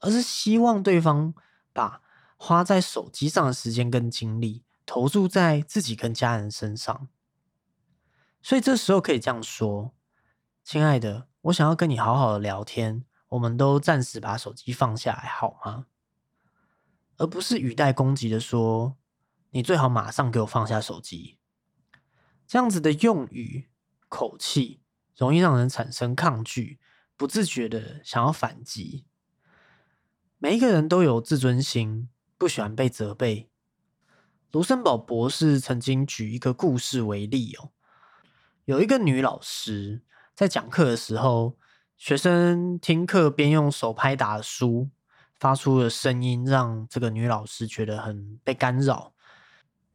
[0.00, 1.32] 而是希望对方
[1.72, 2.02] 把
[2.36, 7.06] 花在手机上的时间跟精力投注在自己跟家人身上，
[8.42, 9.94] 所以这时候可以这样说
[10.64, 15.86] ：“亲爱的，我想要跟你好好的聊天，我们都暂时把手机放下来好吗？”
[17.18, 18.96] 而不是语带攻击的说
[19.50, 21.38] ：“你最好马上给我放下手机。”
[22.48, 23.70] 这样子的用语
[24.08, 24.82] 口气
[25.16, 26.80] 容易让人产生抗拒，
[27.16, 29.06] 不自觉的想要反击。
[30.38, 33.48] 每一个人都有自尊心，不喜欢被责备。
[34.50, 37.70] 卢森堡博士曾经举一个故事为例哦，
[38.64, 40.02] 有一个女老师
[40.36, 41.56] 在讲课的时候，
[41.96, 44.88] 学生听课边用手拍打书，
[45.40, 49.14] 发出的声音让这个女老师觉得很被干扰。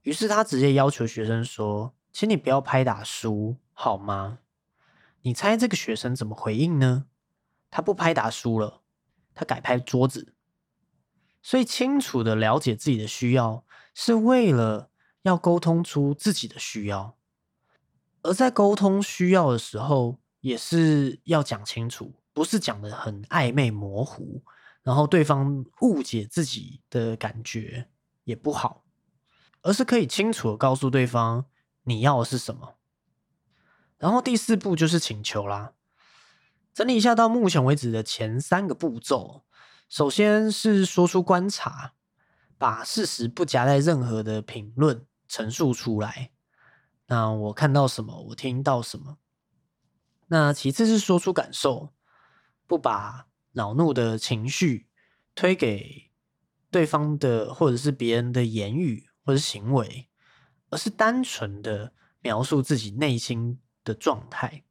[0.02, 4.40] 于是她直接要求学生说：“请你不要拍打书，好吗？”
[5.24, 7.06] 你猜这个学生怎么回应呢？
[7.70, 8.82] 他不拍打书了，
[9.34, 10.34] 他改拍桌子。
[11.42, 14.90] 所以，清楚的了解自己的需要，是为了
[15.24, 17.17] 要沟通出自己的需要。
[18.28, 24.44] 而在沟通需要的时候，也是要讲清楚，不是讲的很暧昧模糊，
[24.84, 27.88] 然后对方误解自己的感觉
[28.26, 28.84] 也不好。
[29.62, 31.46] 而是可以清楚的告诉对方
[31.84, 32.76] 你要的是什么。
[33.98, 35.71] 然后第四步就是请求啦。
[36.73, 39.46] 整理一下到目前为止的前三个步骤。
[39.88, 41.94] 首先是说出观察，
[42.58, 46.32] 把事实不夹带任何的评论陈述出来。
[47.08, 49.18] 那我看到什么，我听到什么。
[50.28, 51.94] 那其次是说出感受，
[52.66, 54.90] 不把恼怒的情绪
[55.34, 56.12] 推给
[56.70, 60.10] 对方的或者是别人的言语或者行为，
[60.70, 64.66] 而是单纯的描述自己内心的状态。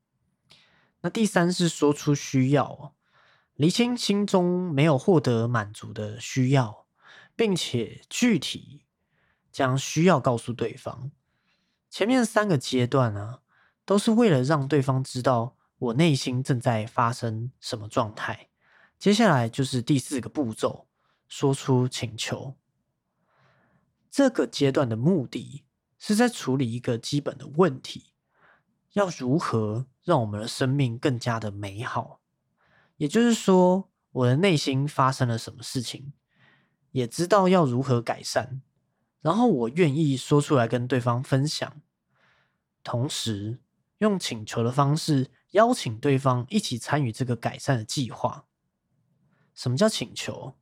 [1.00, 2.94] 那第三是说出需要。
[3.54, 6.86] 厘清心中没有获得满足的需要，
[7.34, 8.84] 并且具体
[9.50, 11.10] 将需要告诉对方。
[11.96, 13.38] 前面三个阶段呢，
[13.86, 18.50] 都是为了让对方知道我内心正在发生什么状态。
[18.98, 20.88] 接下来就是第四个步骤，
[21.26, 22.54] 说出请求。
[24.10, 25.64] 这个阶段的目的
[25.98, 28.12] 是在处理一个基本的问题：
[28.92, 32.20] 要如何让我们的生命更加的美好？
[32.98, 36.12] 也就是说，我的内心发生了什么事情，
[36.90, 38.60] 也知道要如何改善，
[39.22, 41.80] 然后我愿意说出来跟对方分享，
[42.86, 43.58] 同时
[43.98, 48.46] 用请求的方式邀请对方一起参与这个改善的计划。
[49.56, 50.54] 什么叫请求？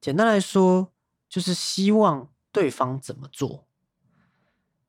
[0.00, 0.94] 简单来说，
[1.28, 3.68] 就是希望对方怎么做，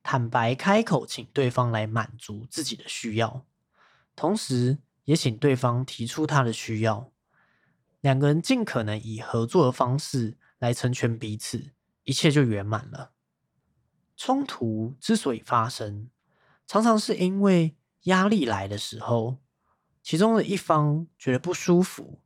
[0.02, 3.46] 坦白开口，请对方来满足自己的需要，
[4.16, 7.12] 同时也请对方提出他的需要，
[8.00, 11.72] 两个人尽可能以合作的方式来成全彼此，
[12.06, 13.12] 一切就圆满了。
[14.16, 16.10] 冲突之所以发生，
[16.70, 19.40] 常常是因为压力来的时候，
[20.04, 22.22] 其中的一方觉得不舒服。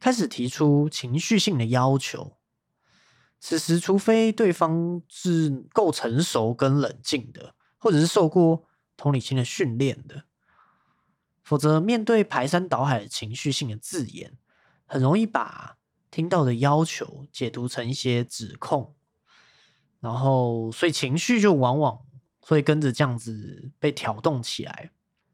[0.00, 2.38] 开始提出情绪性的要求，
[3.38, 8.64] 此时除非对方是够成熟跟冷静的，或者是受过
[8.96, 10.24] 同理心的训练的，
[11.44, 14.36] 否则面对排山倒海的情绪性的字眼，
[14.86, 15.78] 很容易把
[16.10, 18.96] 听到的要求解读成一些指控，
[20.00, 22.04] 然后所以情绪就往往
[22.42, 24.90] 所以跟着这样子被挑动起来，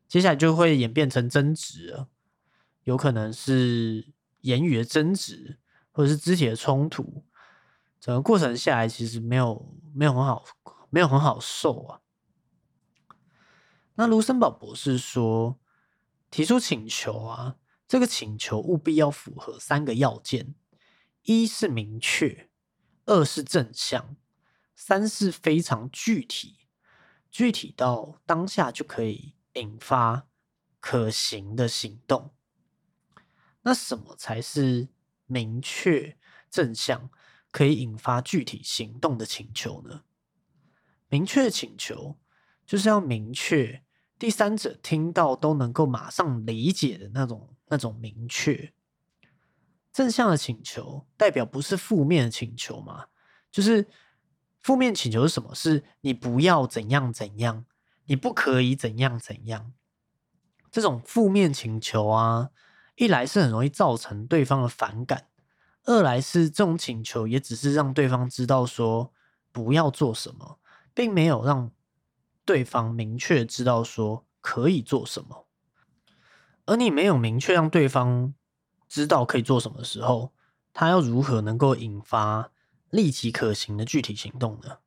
[0.06, 2.08] 接下来就会演变成争执了，
[2.84, 4.12] 有可能是。
[4.42, 5.58] 言语的争执，
[5.90, 7.24] 或者是肢体的冲突，
[8.00, 10.44] 整个过程下来，其实没有没有很好，
[10.90, 12.00] 没有很好受啊。
[13.96, 15.58] 那卢森堡博士说，
[16.30, 17.56] 提出请求啊，
[17.88, 20.54] 这个请求务必要符合三个要件：
[21.22, 22.48] 一是明确，
[23.06, 24.14] 二是正向，
[24.76, 26.57] 三是非常具体，
[27.30, 30.26] 具体到当下就可以引发
[30.80, 32.32] 可行的行动。
[33.62, 34.88] 那什么才是
[35.26, 36.16] 明确
[36.50, 37.10] 正向，
[37.50, 40.04] 可以引发具体行动的请求呢？
[41.08, 42.18] 明确请求
[42.66, 43.82] 就是要明确，
[44.18, 48.72] 第三者听到都能够马上理解的那种那种明确。
[49.92, 53.06] 正向的请求代表不是负面的请求嘛？
[53.50, 53.88] 就是
[54.68, 55.54] 负面请求是什么？
[55.54, 57.64] 是你不要怎样怎样，
[58.04, 59.72] 你不可以怎样怎样，
[60.70, 62.50] 这种负面请求啊。
[62.96, 65.28] 一来是很容易造成对方的反感，
[65.84, 69.10] 二来是这种请求也只是让对方知道说
[69.50, 70.58] 不要做什么，
[70.92, 71.70] 并没有让
[72.44, 75.46] 对方明确知道说可以做什么。
[76.66, 78.34] 而你没有明确让对方
[78.86, 80.34] 知道可以做什么的时候，
[80.74, 82.52] 他要如何能够引发
[82.90, 84.78] 立即可行的具体行动呢？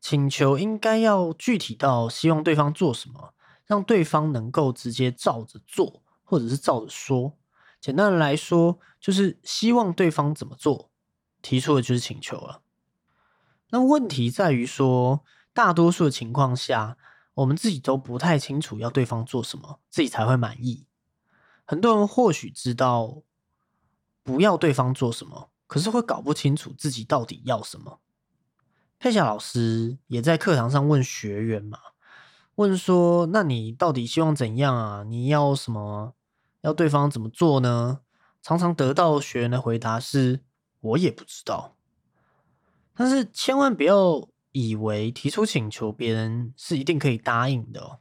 [0.00, 3.34] 请求应该要具体到希望对方做什么，
[3.66, 6.02] 让对方能够直接照着做。
[6.30, 7.38] 或者是照着说，
[7.80, 10.90] 简单的来说，就是希望对方怎么做，
[11.40, 12.60] 提出的就是请求了。
[13.70, 15.24] 那问题在于说，
[15.54, 16.98] 大多数的情况下，
[17.32, 20.84] 我们自己都不太清楚要对方做什么，自己才会满意。
[21.64, 23.22] 很多人或许知道
[24.22, 28.00] 不要对方做什么，可是会搞不清楚自己到底要什么。
[28.98, 31.78] 佩霞老师也在课堂上问学员嘛，
[32.56, 35.04] 问说：“那你到底希望怎样啊？
[35.04, 36.14] 你要什么？”
[36.62, 38.00] 要对方怎么做呢？
[38.42, 40.42] 常常得到学员的回答是
[40.80, 41.76] “我也不知道”，
[42.94, 47.98] 但是千万不要以为提出请求，别人是一定可以答应的哦。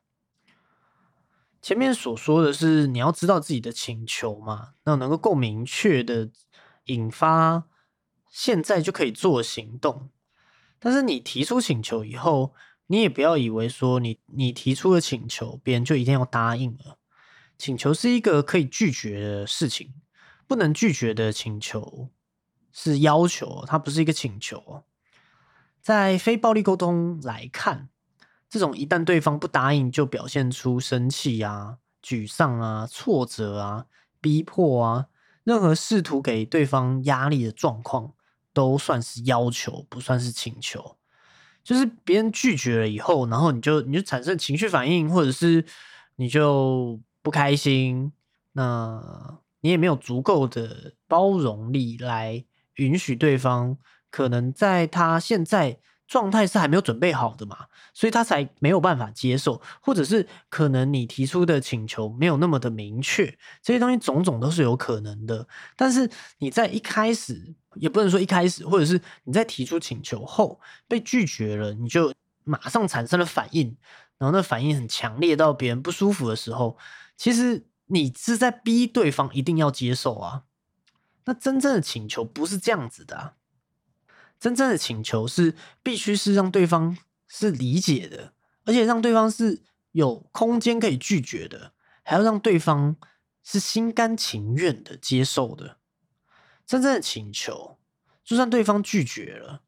[1.62, 6.30] 前面所说的是你要知道自己的请求嘛，那能够够明确的
[6.88, 7.64] 引发
[8.30, 10.10] 现在就可以做行动。
[10.80, 12.54] 但是你提出请求以后，
[12.88, 16.98] 你也不要以为说你你提出了请求，别人就一定要答应了。
[17.58, 19.94] 请求是一个可以拒绝的事情，
[20.46, 22.10] 不能拒绝的请求
[22.72, 24.84] 是要求，它不是一个请求。
[25.82, 27.90] 在非暴力沟通来看，
[28.48, 33.88] 这种一旦对方不答应，就表现出生气啊、沮丧啊、挫折啊、
[34.22, 35.08] 逼迫啊，
[35.48, 38.12] 任何试图给对方压力的状况，
[38.52, 40.98] 都算是要求，不算是请求。
[41.64, 45.66] 就是别人拒绝了以后，然后你就你就产生情绪反应，或者是
[46.18, 47.00] 你就。
[47.24, 48.14] 不开心，
[48.54, 52.46] 那你也没有足够的包容力来
[52.76, 53.78] 允许对方，
[54.10, 55.78] 可能在他现在
[56.08, 65.48] 状态是还没有准备好的嘛，所以他才没有办法接受，或者是可能你提出的请求没有那么的明确，这些东西种种都是有可能的。
[65.76, 72.14] 但是你在一开始，也不能说一开始，或者是你在提出请求后被拒绝了，你就
[72.46, 73.76] 马上产生了反应，
[74.18, 76.78] 然后那反应很强烈到别人不舒服的时候，
[77.18, 80.44] 其实你是在逼对方一定要接受啊。
[81.26, 83.34] 那真正的请求不是这样子的，
[84.40, 88.34] 真正的请求是必须是让对方是理解的，
[88.66, 91.74] 而且让对方是有空间可以拒绝的，
[92.04, 92.96] 还要让对方
[93.44, 95.78] 是心甘情愿的接受的。
[96.66, 97.78] 真正的请求，
[98.24, 99.64] 就算对方拒绝了，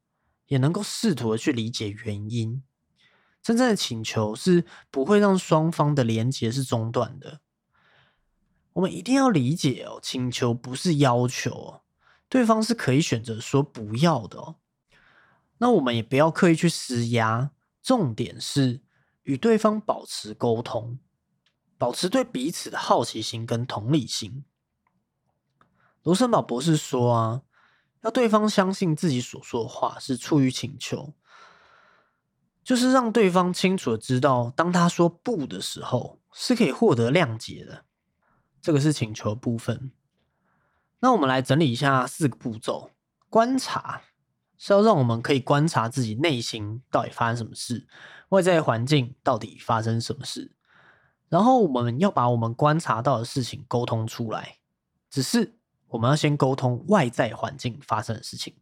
[0.46, 2.62] 也能够试图的去理解原因。
[3.42, 7.40] 真正的请求是不会让双方的连接是中断的。
[8.74, 11.79] 我们一定要理解哦，请求不是要求哦，
[12.30, 14.56] 对方是可以选择说不要的哦。
[15.58, 17.50] 那我们也不要刻意去施压，
[17.82, 18.80] 重点是
[19.24, 20.98] 与对方保持沟通，
[21.76, 24.44] 保持对彼此的好奇心跟同理心。
[26.02, 27.42] 罗森堡博士说啊，
[28.02, 31.12] 要对方相信自己所说的话是出于请求，
[32.62, 37.84] 就是让对方清楚的知道，当他说不的时候，是可以获得谅解的。
[38.62, 39.90] 这个是请求部分。
[41.00, 42.90] 那我们来整理一下四个步骤：
[43.28, 44.02] 观察
[44.56, 47.88] 是要让我们可以观察自己内心到底发生什么事，
[48.28, 50.54] 外在环境到底发生什么事，
[51.28, 54.58] 然后我们要把我们观察到的事情沟通出来。
[55.10, 55.56] 只是。
[55.92, 58.54] 我们要先沟通外在环境发生的事情，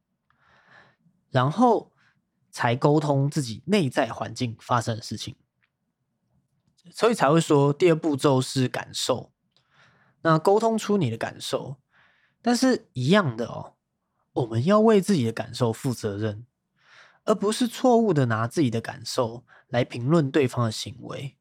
[1.29, 1.93] 然后
[2.51, 5.37] 才沟通自己内在环境发生的事情，
[6.91, 9.31] 所以才会说第二步骤是感受。
[10.23, 11.77] 那沟通出你的感受，
[12.43, 13.75] 但是一样的哦，
[14.33, 16.47] 我们要为自己的感受负责任，
[17.25, 21.37] 而不是错误的拿自己的感受来评论对方的行为。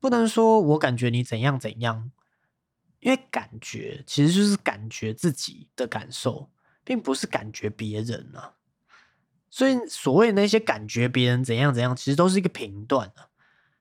[0.00, 2.10] 不能说我感觉你怎样怎样。
[3.00, 6.48] 因为感觉其实就是感觉自己的感受，
[6.84, 8.54] 并不是感觉别人啊。
[9.50, 13.26] 所以所谓那些感觉别人怎样怎样，其实都是一个评断啊。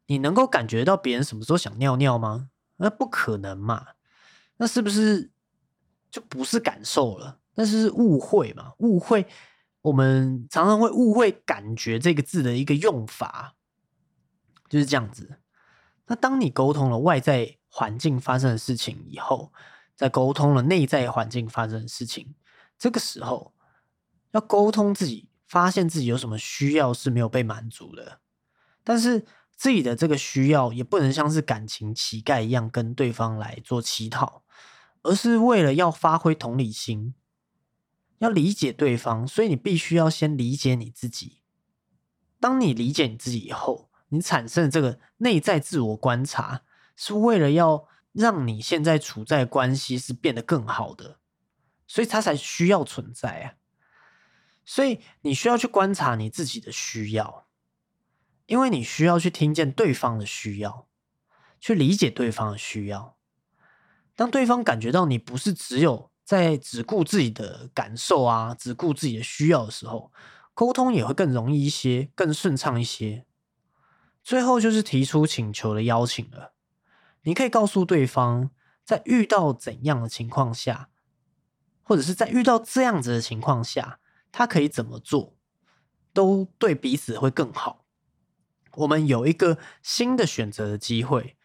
[0.08, 2.50] 你能够感觉到别人什么时候想尿尿吗？
[2.78, 3.90] 那不可能嘛。
[4.58, 5.31] 那是不是
[6.12, 7.40] 就不是感受了？
[7.56, 8.74] 那是误会嘛？
[8.80, 9.26] 误会，
[9.82, 13.56] 我们常常会误会“感觉”这个字的一个用法，
[14.70, 15.40] 就是这样子。
[16.08, 17.58] 那当你沟通了外在。
[17.74, 19.54] 环境发生的事情以后，
[19.96, 22.36] 再沟通了内在环境发生的事情，
[22.78, 23.54] 这个时候
[24.32, 28.20] 要沟通自己，发现自己有什么需要是没有被满足的，
[28.84, 34.44] 但是自己的这个需要也不能像是感情乞丐一样跟对方来做乞讨，
[35.04, 37.16] 而是为了要发挥同理心，
[38.20, 41.42] 要理解对方，所以你必须要先理解你自己。
[42.40, 46.64] 当你理解你自己以后，你产生的这个内在自我观察。
[46.94, 51.18] 是为了要让你现在处在关系是变得更好的，
[51.88, 53.56] 所以它才需要存在啊。
[54.64, 57.48] 所以你需要去观察你自己的需要，
[58.46, 60.88] 因为你需要去听见对方的需要，
[61.60, 63.18] 去理解对方的需要。
[64.22, 70.14] 当对方感觉到你不是只有在只顾自己的感受啊，只顾自己的需要的时候，
[70.54, 73.26] 沟通也会更容易一些，更顺畅一些。
[74.24, 76.54] 最后就是提出请求的邀请了。
[77.24, 78.52] 你可以告诉对方，
[78.86, 80.90] 在遇到怎样的情况下，
[81.82, 84.00] 或者是在遇到这样子的情况下，
[84.32, 85.36] 他可以怎么做，
[86.14, 87.88] 都对彼此会更好。
[88.74, 91.36] 我们有一个新的选择的机会，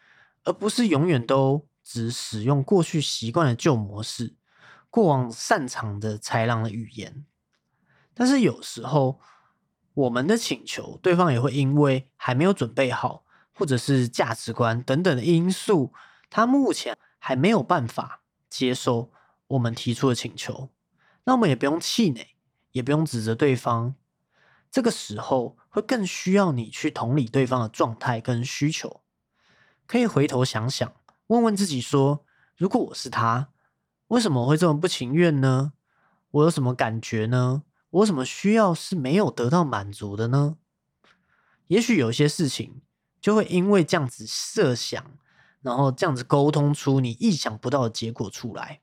[0.43, 4.35] 而不是永远都只使用过去习惯的旧模式，
[4.89, 7.25] 过往擅长的豺狼的语言。
[8.13, 9.21] 但是有时候，
[9.93, 13.23] 我们的请求，对方也会因为还没有准备好。
[13.59, 15.91] 或者是价值观等等的因素，
[16.29, 18.21] 他目前还没有办法
[18.51, 19.11] 接受
[19.47, 20.69] 我们提出的请求，
[21.23, 22.35] 那我们也不用气馁，
[22.73, 23.95] 也不用指责对方。
[24.69, 29.01] 这个时候会更需要你去同理对方的状态跟需求，
[29.87, 30.93] 可以回头想想，
[31.27, 32.25] 问问自己说：
[32.55, 33.49] 如果我是他，
[34.07, 35.73] 为什么会这么不情愿呢？
[36.31, 37.63] 我有什么感觉呢？
[37.91, 40.57] 我有什么需要是没有得到满足的呢？
[41.67, 42.81] 也许有些事情。
[43.19, 45.03] 就会因为这样子设想，
[45.61, 48.79] 然后这样子沟通出你意想不到的结果出来。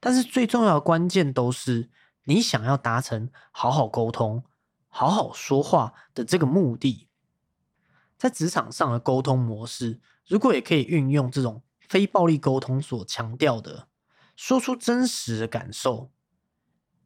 [0.00, 1.90] 但是最重要的关键都是
[2.24, 4.42] 你想要达成好好沟通、
[4.88, 7.06] 好好说话的这个目的。
[8.16, 10.00] 在职场上的沟通模式，
[10.30, 13.88] 如果也可以运用这种非暴力沟通所强调的，
[14.36, 16.12] 说出真实的感受，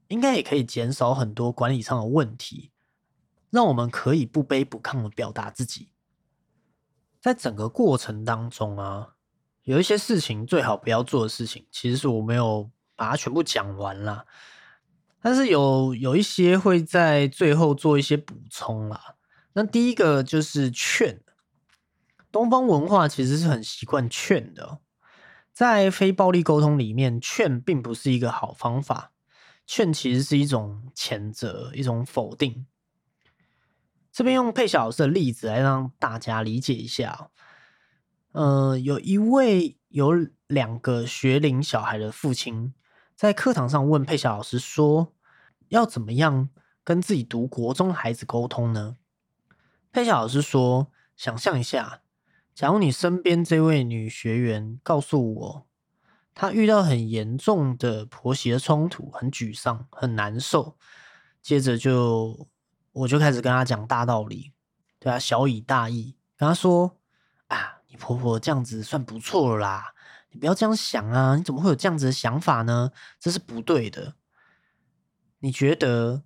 [0.08, 2.70] 应该也可以减少很多管理上的问题，
[3.48, 5.88] 让我们可以不卑不亢的表达自己。
[7.18, 9.14] 在整个过程当中啊，
[9.62, 14.26] 有一些事情最好不要做的事情，其实是我没有把它全部讲完啦。
[15.22, 19.14] 但是有有一些会在最后做一些补充啦。
[19.54, 21.22] 那第一个就是劝，
[22.34, 24.80] 东方文化其实是很习惯劝的，
[25.52, 29.12] 在非暴力沟通里面，劝并不是一个好方法，
[29.68, 32.66] 劝其实是一种谴责，一种否定。
[34.10, 37.30] 这边用佩小老师的例子来让大家理解一下。
[38.32, 40.10] 呃，有一位有
[40.48, 42.74] 两个学龄小孩的父亲，
[43.14, 45.14] 在课堂上问佩小老师说
[45.70, 46.48] ：“要怎么样
[46.82, 48.96] 跟自己读国中孩子沟通呢？”
[49.92, 52.00] 佩小老师说：“想象一下，
[52.54, 55.66] 假如你身边这位女学员告诉我，
[56.34, 60.76] 她遇到很严重的婆媳的冲突，很沮丧，很难受，
[61.42, 62.48] 接着就
[62.92, 64.52] 我就开始跟她讲大道理，
[64.98, 66.98] 对她小以大义，跟她说
[67.48, 69.94] 啊。”你婆婆这样子算不错啦，
[70.32, 71.36] 你不要这样想啊！
[71.36, 72.90] 你怎么会有这样子的想法呢？
[73.20, 74.16] 这是不对的。
[75.38, 76.24] 你觉得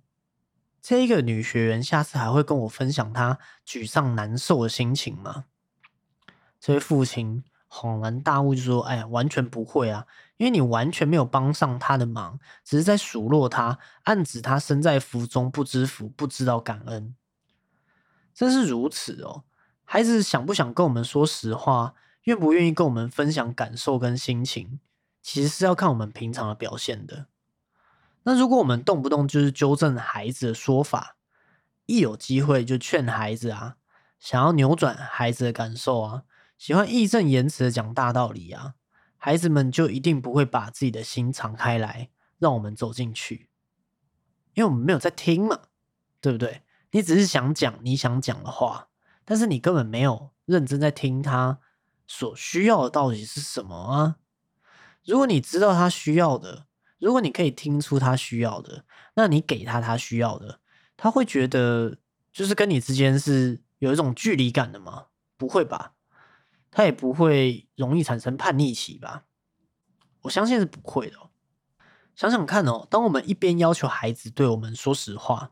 [0.81, 5.45] 这个女学员下次还会跟我分享她沮丧难受的心情吗？
[6.59, 10.05] 这位父亲恍然大悟，就说：“哎呀，完全不会啊，
[10.37, 17.15] 因为你完全没有帮上他的忙，只是在数落他，暗指他身在福中不知福，不知道感恩。
[18.33, 19.43] 真是如此哦。”
[19.85, 21.95] 孩子想不想跟我们说实话，
[22.25, 24.79] 愿不愿意跟我们分享感受跟心情，
[25.23, 27.25] 其实是要看我们平常的表现的。
[28.21, 31.15] 那如果我们动不动就是纠正孩子的说法，
[31.87, 33.77] 一有机会就劝孩子啊，
[34.19, 36.23] 想要扭转孩子的感受啊，
[36.59, 38.75] 喜欢义正言辞的讲大道理啊，
[39.15, 43.49] 孩子们就一定不会把自己的心敞开来，让我们走进去，
[44.55, 45.57] 因为我们没有在听嘛，
[46.19, 46.63] 对不对？
[46.91, 48.89] 你只是想讲你想讲的话。
[49.23, 51.59] 但是你根本没有认真在听他
[52.07, 54.17] 所需要的到底是什么啊？
[55.05, 56.65] 如果你知道他需要的，
[56.97, 58.83] 如果你可以听出他需要的，
[59.13, 60.59] 那你给他他需要的，
[60.97, 61.99] 他会觉得
[62.33, 65.05] 就是跟你之间是有一种距离感的吗？
[65.37, 65.93] 不会吧？
[66.71, 69.25] 他也不会容易产生叛逆期吧？
[70.21, 71.17] 我相信是不会的。
[72.15, 75.51] 想想看哦，当我们一边要求孩子对我们说实话。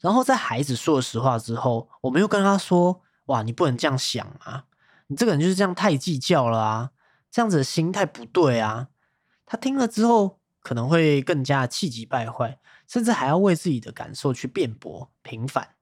[0.00, 4.66] 然后在孩子说了实话之后，我们又跟他说：“哇，你不能这样想啊！
[5.06, 6.90] 你这个人就是这样太计较了啊！
[7.30, 8.88] 这样子的心态不对啊！”
[9.46, 15.76] 他听了之后，可能会更加气急败坏，甚至还要为自己的感受去辩驳、平反。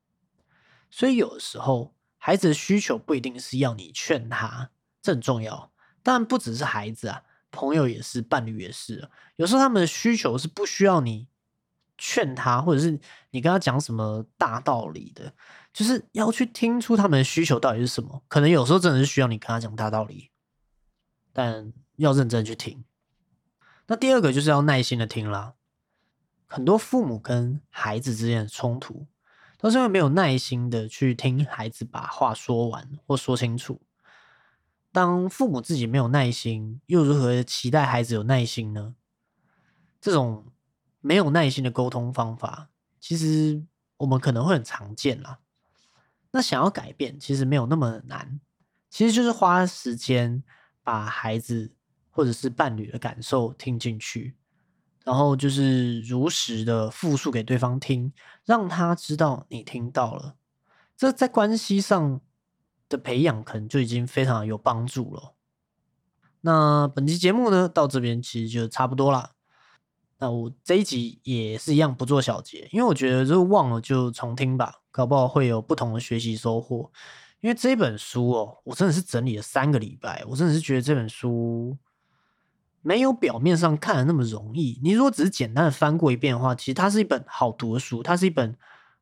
[0.89, 4.71] 所以有的时候，孩子的需求不一定是要你劝他，
[5.03, 5.73] 这很重要。
[6.05, 9.11] 但，不只是孩子啊，朋友也是，伴侣也是。
[9.35, 11.27] 有时候他们的需求是不需要你。
[11.99, 12.99] 劝他，或者是
[13.31, 15.33] 你跟他讲什么大道理的，
[15.73, 18.23] 就是要去听出他们的需求到底是什么。
[18.29, 20.31] 可能有时候真的是需要你跟他讲大道理，
[21.33, 22.85] 但要认真去听。
[23.87, 25.55] 那第二个就是要耐心的听啦。
[26.47, 29.07] 很多父母跟孩子之间的冲突，
[29.63, 33.81] 都是因为没有耐心的去听孩子把话说完或说清楚。
[34.93, 38.95] 当父母自己没有耐心，又如何期待孩子有耐心呢？
[39.99, 40.49] 这种。
[41.05, 42.69] 没有耐心的沟通方法，
[43.01, 43.61] 其实
[43.97, 45.41] 我们可能会很常见啦。
[46.31, 48.41] 那想要改变，其实没有那么难，
[48.89, 50.45] 其实就是花时间
[50.85, 51.75] 把孩子
[52.09, 54.37] 或者是伴侣的感受听进去，
[55.05, 58.13] 然后就是如实的复述给对方听，
[58.45, 60.37] 让他知道你听到了。
[60.97, 62.21] 这在关系上
[62.89, 65.35] 的培养，可能就已经非常有帮助了。
[66.43, 69.33] 那本期节目呢，到这边其实就差不多了。
[70.19, 76.91] 那我这一集也是一样不做小结，因为我觉得如果忘了就重听吧，搞不好会有不同的学习收获。
[77.41, 81.77] 因为这本书哦，我真的是整理了三个礼拜，我真的是觉得这本书
[82.83, 84.79] 没有表面上看的那么容易。
[84.83, 88.57] 你如果只是简单的翻过一遍的话，其实它是一本好读的书，它是一本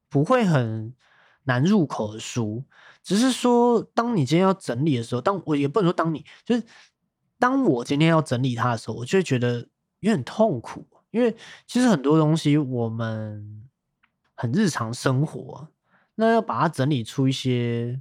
[0.08, 0.94] 不会很
[1.44, 2.64] 难入口的书。
[3.02, 6.62] 只是说，当你今天要整理的时候，当我也不能说当你，就是
[7.38, 9.66] 当我今天要整理它的时候，我就会觉得
[10.00, 10.86] 有点痛苦。
[11.10, 11.34] 因为
[11.66, 13.68] 其实很多东西我们
[14.36, 15.66] 很日常生活，
[16.14, 18.00] 那要把它整理出一些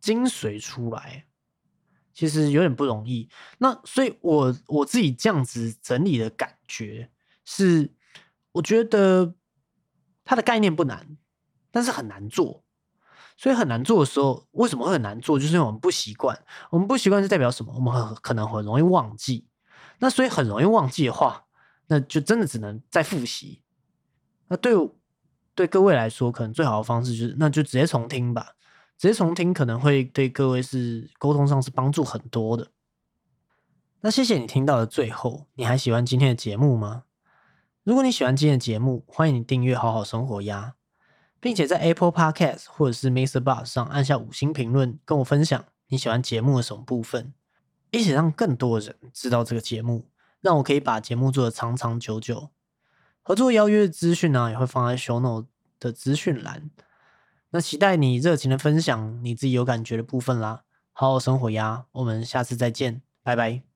[0.00, 1.26] 精髓出来，
[2.12, 3.28] 其实有点不容易。
[3.58, 7.10] 那所以，我我自己这样子整理的感觉
[7.44, 7.92] 是，
[8.52, 9.34] 我觉得
[10.24, 11.16] 它的概念不难，
[11.70, 12.64] 但是很难做。
[13.36, 15.38] 所以很难做的时候，为什么会很难做？
[15.38, 16.38] 就是因为我们不习惯。
[16.70, 17.72] 我们不习惯是代表什么？
[17.74, 19.48] 我们很可能很容易忘记。
[19.98, 21.44] 那所以很容易忘记的话。
[21.88, 23.60] 那就真的只能再复习。
[24.48, 24.72] 那对
[25.54, 28.54] 对各位来说，可能最好的方式就是，那就直接重听吧。
[29.02, 32.68] 直接重听可能会对各位是沟通上是帮助很多的。
[34.02, 37.02] 那谢谢你听到的最后，你还喜欢今天的节目吗？
[37.82, 40.74] 如果你喜欢今天的节目，欢迎你订阅好好生活呀，
[41.40, 43.40] 并且在 Apple Podcast 或者是 Mr.
[43.40, 45.64] Bus 上按下五星评论，跟我分享。
[45.88, 47.34] 你喜欢节目的什么部分，
[47.90, 50.06] 一起让更多人知道这个节目，
[50.40, 52.50] 让我可以把节目做得长长久久。
[53.20, 55.48] 合作邀约的资讯呢，也会放在 show note
[55.80, 56.70] 的资讯栏。
[57.52, 60.62] 那期待你热情的分享你自己有感觉的部分啦。
[60.92, 63.71] 好好生活呀，我们下次再见，拜拜。